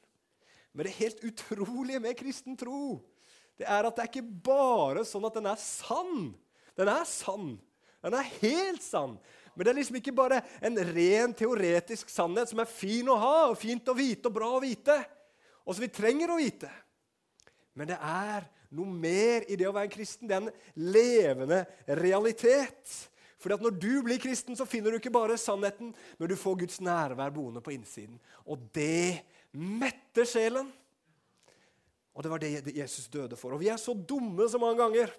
[0.71, 3.01] Men det helt utrolige med kristen tro
[3.59, 6.31] det er at det er ikke bare sånn at den er sann.
[6.79, 7.51] Den er sann.
[8.03, 9.19] Den er helt sann.
[9.53, 13.35] Men det er liksom ikke bare en ren teoretisk sannhet som er fin å ha
[13.51, 14.97] og fint å vite og bra å vite,
[15.63, 16.71] og som vi trenger å vite.
[17.79, 18.45] Men det er
[18.77, 20.29] noe mer i det å være en kristen.
[20.29, 21.63] Det er en levende
[22.01, 22.93] realitet.
[23.43, 26.61] Fordi at Når du blir kristen, så finner du ikke bare sannheten, men du får
[26.63, 28.21] Guds nærvær boende på innsiden.
[28.47, 30.71] Og det metter sjelen.
[32.13, 33.57] Og det var det Jesus døde for.
[33.57, 35.13] Og vi er så dumme så mange ganger.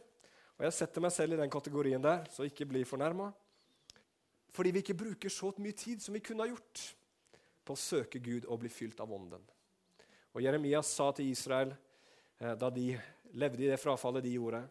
[0.57, 3.32] Og jeg setter meg selv i den kategorien der, så ikke bli fornærma.
[4.53, 6.84] Fordi vi ikke bruker så mye tid som vi kunne ha gjort
[7.65, 9.41] på å søke Gud og bli fylt av Ånden.
[10.34, 11.73] Og Jeremias sa til Israel
[12.59, 12.93] da de
[13.39, 14.63] levde i det frafallet de gjorde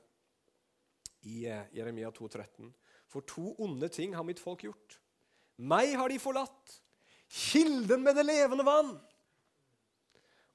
[1.29, 2.69] i eh, Jeremia 2,13.
[3.11, 4.99] For to onde ting har mitt folk gjort.
[5.63, 6.79] Meg har de forlatt,
[7.29, 8.95] kilden med det levende vann.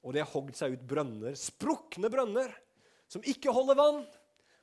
[0.04, 2.52] Og de har hogd seg ut brønner, sprukne brønner,
[3.10, 4.02] som ikke holder vann,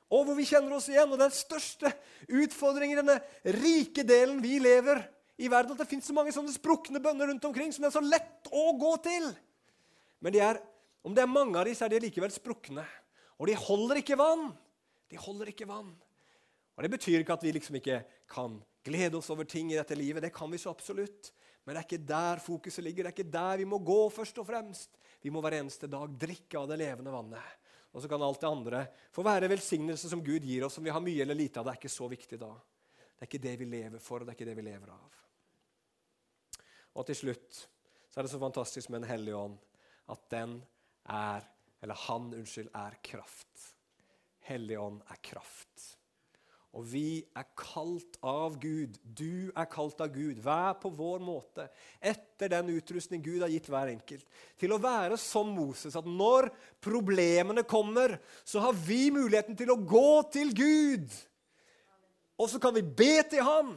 [0.06, 1.10] og hvor vi kjenner oss igjen.
[1.12, 1.90] Og den største
[2.28, 5.02] utfordringen i denne rike delen vi lever
[5.36, 7.98] i verden, at det fins så mange sånne sprukne bønner rundt omkring som det er
[7.98, 9.28] så lett å gå til.
[10.24, 10.60] Men de er,
[11.06, 12.82] om det er mange av dem, så er de likevel sprukne.
[13.38, 14.48] Og de holder ikke vann.
[15.06, 15.92] De holder ikke vann.
[16.76, 19.94] Og Det betyr ikke at vi liksom ikke kan glede oss over ting i dette
[19.94, 20.24] livet.
[20.24, 21.30] Det kan vi så absolutt.
[21.64, 23.06] Men det er ikke der fokuset ligger.
[23.06, 24.98] Det er ikke der vi må gå først og fremst.
[25.22, 27.54] Vi må hver eneste dag drikke av det levende vannet.
[27.94, 28.82] Og så kan alt det andre
[29.14, 31.66] få være velsignelse som Gud gir oss, om vi har mye eller lite av.
[31.66, 32.50] Det er ikke så viktig da.
[33.16, 35.22] Det er ikke det vi lever for, og det er ikke det vi lever av.
[36.98, 37.62] Og til slutt
[38.10, 39.56] så er det så fantastisk med Den hellige ånd
[40.12, 40.58] at den
[41.08, 41.44] er,
[41.82, 43.68] eller han, unnskyld, er kraft.
[44.46, 45.92] Hellig ånd er kraft.
[46.76, 48.98] Og vi er kalt av Gud.
[49.00, 50.42] Du er kalt av Gud.
[50.44, 51.70] Hver på vår måte,
[52.04, 54.26] etter den utrustning Gud har gitt hver enkelt.
[54.60, 56.50] Til å være som Moses, at når
[56.84, 61.08] problemene kommer, så har vi muligheten til å gå til Gud.
[62.36, 63.72] Og så kan vi be til Han.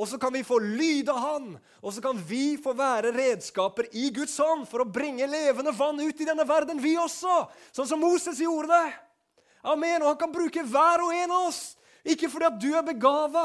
[0.00, 1.50] Og så kan vi få lyd av Han,
[1.84, 6.00] og så kan vi få være redskaper i Guds hånd for å bringe levende vann
[6.00, 7.42] ut i denne verden, vi også.
[7.76, 8.94] Sånn som Moses gjorde det.
[9.68, 10.00] Amen.
[10.00, 11.60] Og han kan bruke hver og en av oss
[12.00, 13.42] ikke fordi at du er begava,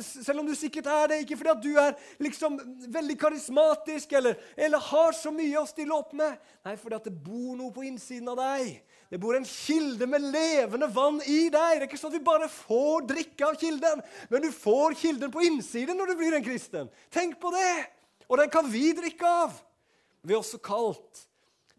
[0.00, 1.18] selv om du sikkert er det.
[1.22, 2.56] Ikke fordi at du er liksom
[2.92, 6.38] veldig karismatisk eller, eller, har så mye å stille opp med.
[6.64, 8.78] Nei, fordi at det bor noe på innsiden av deg.
[9.12, 11.52] Det bor en kilde med levende vann i deg.
[11.52, 14.00] Det er ikke sånn at vi bare får drikke av kilden,
[14.30, 16.88] men du får kilden på innsiden når du blir en kristen.
[17.12, 17.74] Tenk på det!
[18.24, 19.58] Og den kan vi drikke av.
[20.24, 21.26] Vi er også kalt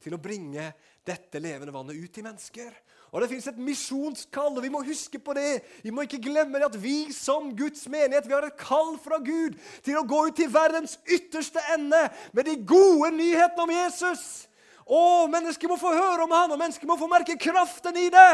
[0.05, 0.67] til å bringe
[1.01, 2.69] dette levende vannet ut til mennesker.
[3.09, 5.63] Og det fins et misjonskall, og vi må huske på det.
[5.81, 9.17] Vi må ikke glemme det at vi som Guds menighet vi har et kall fra
[9.25, 14.43] Gud til å gå ut til verdens ytterste ende med de gode nyhetene om Jesus.
[14.85, 18.31] Å, mennesker må få høre om han, og mennesker må få merke kraften i det.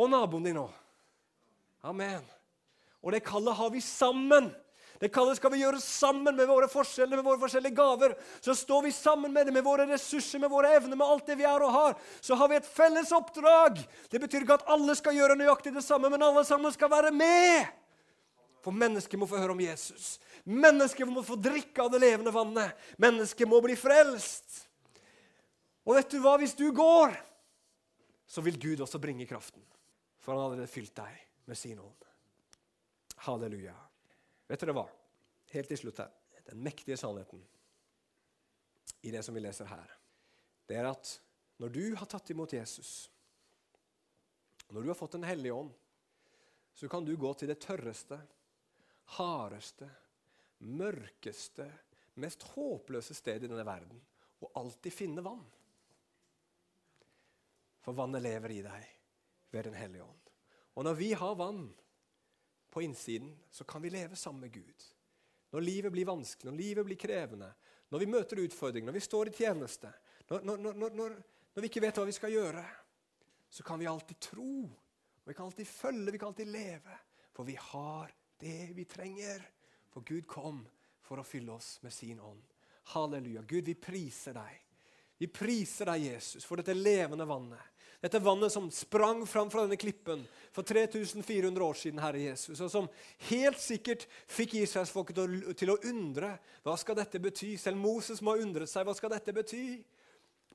[0.00, 0.72] Og naboen din òg.
[1.84, 2.24] Amen.
[3.00, 4.50] Og det kallet har vi sammen.
[5.00, 8.12] Det kallet skal vi gjøre sammen med våre forskjeller, med våre forskjellige gaver.
[8.44, 11.38] Så står vi sammen med det, med våre ressurser, med våre evner, med alt det
[11.40, 11.94] vi er og har.
[12.20, 13.80] Så har vi et felles oppdrag.
[14.12, 17.14] Det betyr ikke at alle skal gjøre nøyaktig det samme, men alle sammen skal være
[17.16, 17.70] med.
[18.60, 20.18] For mennesker må få høre om Jesus.
[20.44, 22.76] Mennesker må få drikke av det levende vannet.
[23.00, 24.66] Mennesker må bli frelst.
[25.88, 26.36] Og vet du hva?
[26.40, 27.14] Hvis du går,
[28.26, 29.62] så vil Gud også bringe kraften.
[30.20, 31.16] For han allerede fylt deg
[31.48, 32.08] med sin ånd.
[33.26, 33.76] Halleluja.
[34.48, 34.86] Vet dere hva?
[35.54, 36.12] Helt til slutt her.
[36.50, 37.42] Den mektige sannheten
[39.02, 39.92] i det som vi leser her,
[40.68, 41.12] det er at
[41.60, 43.08] når du har tatt imot Jesus,
[44.70, 45.70] når du har fått Den hellige ånd,
[46.74, 48.18] så kan du gå til det tørreste,
[49.16, 49.88] hardeste,
[50.58, 51.66] mørkeste,
[52.20, 54.00] mest håpløse stedet i denne verden
[54.40, 55.42] og alltid finne vann.
[57.84, 58.88] For vannet lever i deg
[59.50, 60.32] ved Den hellige ånd.
[60.78, 61.64] Og når vi har vann
[62.70, 64.84] på innsiden, så kan vi leve sammen med Gud.
[65.50, 67.50] Når livet blir vanskelig, når livet blir krevende,
[67.90, 69.90] når vi møter utfordringer, når vi står i tjeneste,
[70.30, 71.16] når, når, når, når,
[71.58, 72.62] vi ikke vet hva vi skal gjøre,
[73.50, 74.68] så kan vi alltid tro.
[75.26, 76.98] Vi kan alltid følge, vi kan alltid leve.
[77.34, 79.42] For vi har det vi trenger.
[79.90, 80.62] For Gud kom
[81.02, 82.42] for å fylle oss med sin ånd.
[82.94, 83.42] Halleluja.
[83.42, 84.69] Gud, vi priser deg.
[85.20, 87.60] Vi priser deg, Jesus, for dette levende vannet.
[88.00, 92.70] Dette vannet som sprang fram fra denne klippen for 3400 år siden, Herre Jesus, og
[92.72, 92.86] som
[93.28, 95.18] helt sikkert fikk israelsfolket
[95.60, 96.30] til, å undre.
[96.64, 97.58] Hva skal dette bety?
[97.60, 98.86] Selv Moses må ha undret seg.
[98.88, 99.82] Hva skal dette bety?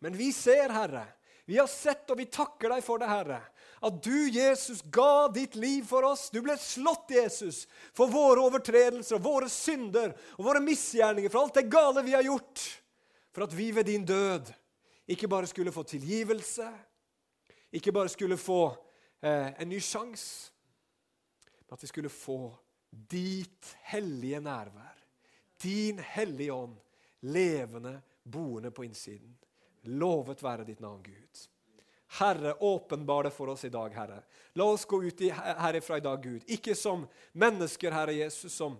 [0.01, 1.03] Men vi ser, Herre,
[1.45, 3.37] vi har sett og vi takker deg for det, Herre.
[3.85, 6.31] At du, Jesus, ga ditt liv for oss.
[6.33, 11.67] Du ble slått, Jesus, for våre overtredelser, våre synder og våre misgjerninger, for alt det
[11.69, 12.65] gale vi har gjort.
[13.35, 14.47] For at vi ved din død
[15.11, 16.69] ikke bare skulle få tilgivelse,
[17.71, 18.69] ikke bare skulle få
[19.21, 20.53] eh, en ny sjanse,
[21.67, 22.53] men at vi skulle få
[22.89, 24.95] ditt hellige nærvær.
[25.63, 26.77] Din hellige ånd
[27.19, 29.35] levende, boende på innsiden.
[29.83, 31.43] Lovet være ditt navn, Gud.
[32.19, 34.21] Herre, åpenbar det for oss i dag, Herre.
[34.53, 35.21] La oss gå ut
[35.59, 36.47] herifra i dag, Gud.
[36.47, 38.77] Ikke som mennesker, Herre Jesus, som,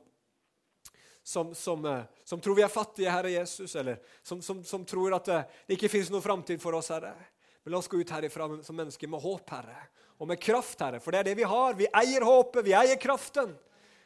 [1.26, 5.48] som, som, eh, som tror vi er fattige, Herre Jesus, eller som, tror at eh,
[5.66, 7.16] det ikke fins noen framtid for oss, Herre.
[7.64, 9.88] Men la oss gå ut herifra som mennesker med håp, Herre,
[10.22, 11.00] og med kraft, Herre.
[11.02, 11.74] For det er det vi har.
[11.80, 13.56] Vi eier håpet, vi eier kraften.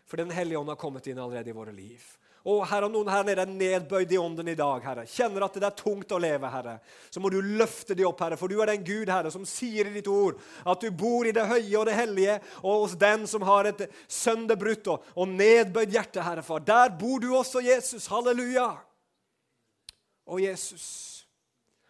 [0.07, 2.05] For Den hellige ånd har kommet inn allerede i våre liv.
[2.47, 5.57] Og Herre, om noen her nede er nedbøyd i ånden i dag, Herre, kjenner at
[5.59, 6.77] det er tungt å leve, Herre,
[7.11, 9.89] så må du løfte de opp, Herre, for du er den Gud, Herre, som sier
[9.89, 13.27] i ditt ord at du bor i det høye og det hellige, og hos den
[13.27, 16.63] som har et sønderbrutt og, og nedbøyd hjerte, Herre, far.
[16.63, 18.07] Der bor du også, Jesus.
[18.07, 18.71] Halleluja.
[20.29, 21.25] Og Jesus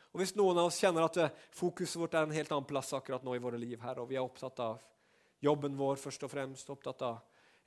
[0.09, 2.89] Og Hvis noen av oss kjenner at eh, fokuset vårt er en helt annen plass
[2.97, 4.79] akkurat nå i våre liv, Herre, og vi er opptatt av
[5.45, 7.19] jobben vår først og fremst, opptatt av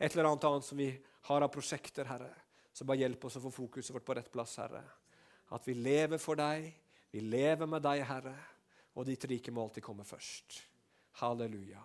[0.03, 0.89] et eller annet annet som vi
[1.28, 2.33] har av prosjekter, Herre,
[2.72, 4.82] så bare hjelp oss å få fokuset vårt på rett plass, Herre.
[5.52, 6.68] At vi lever for deg,
[7.12, 8.36] vi lever med deg, Herre,
[8.96, 10.60] og ditt rike må alltid komme først.
[11.20, 11.82] Halleluja.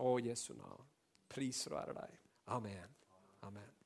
[0.00, 0.88] Å, Jesu navn.
[1.30, 2.16] Priser og ære deg.
[2.56, 2.96] Amen.
[3.46, 3.79] Amen.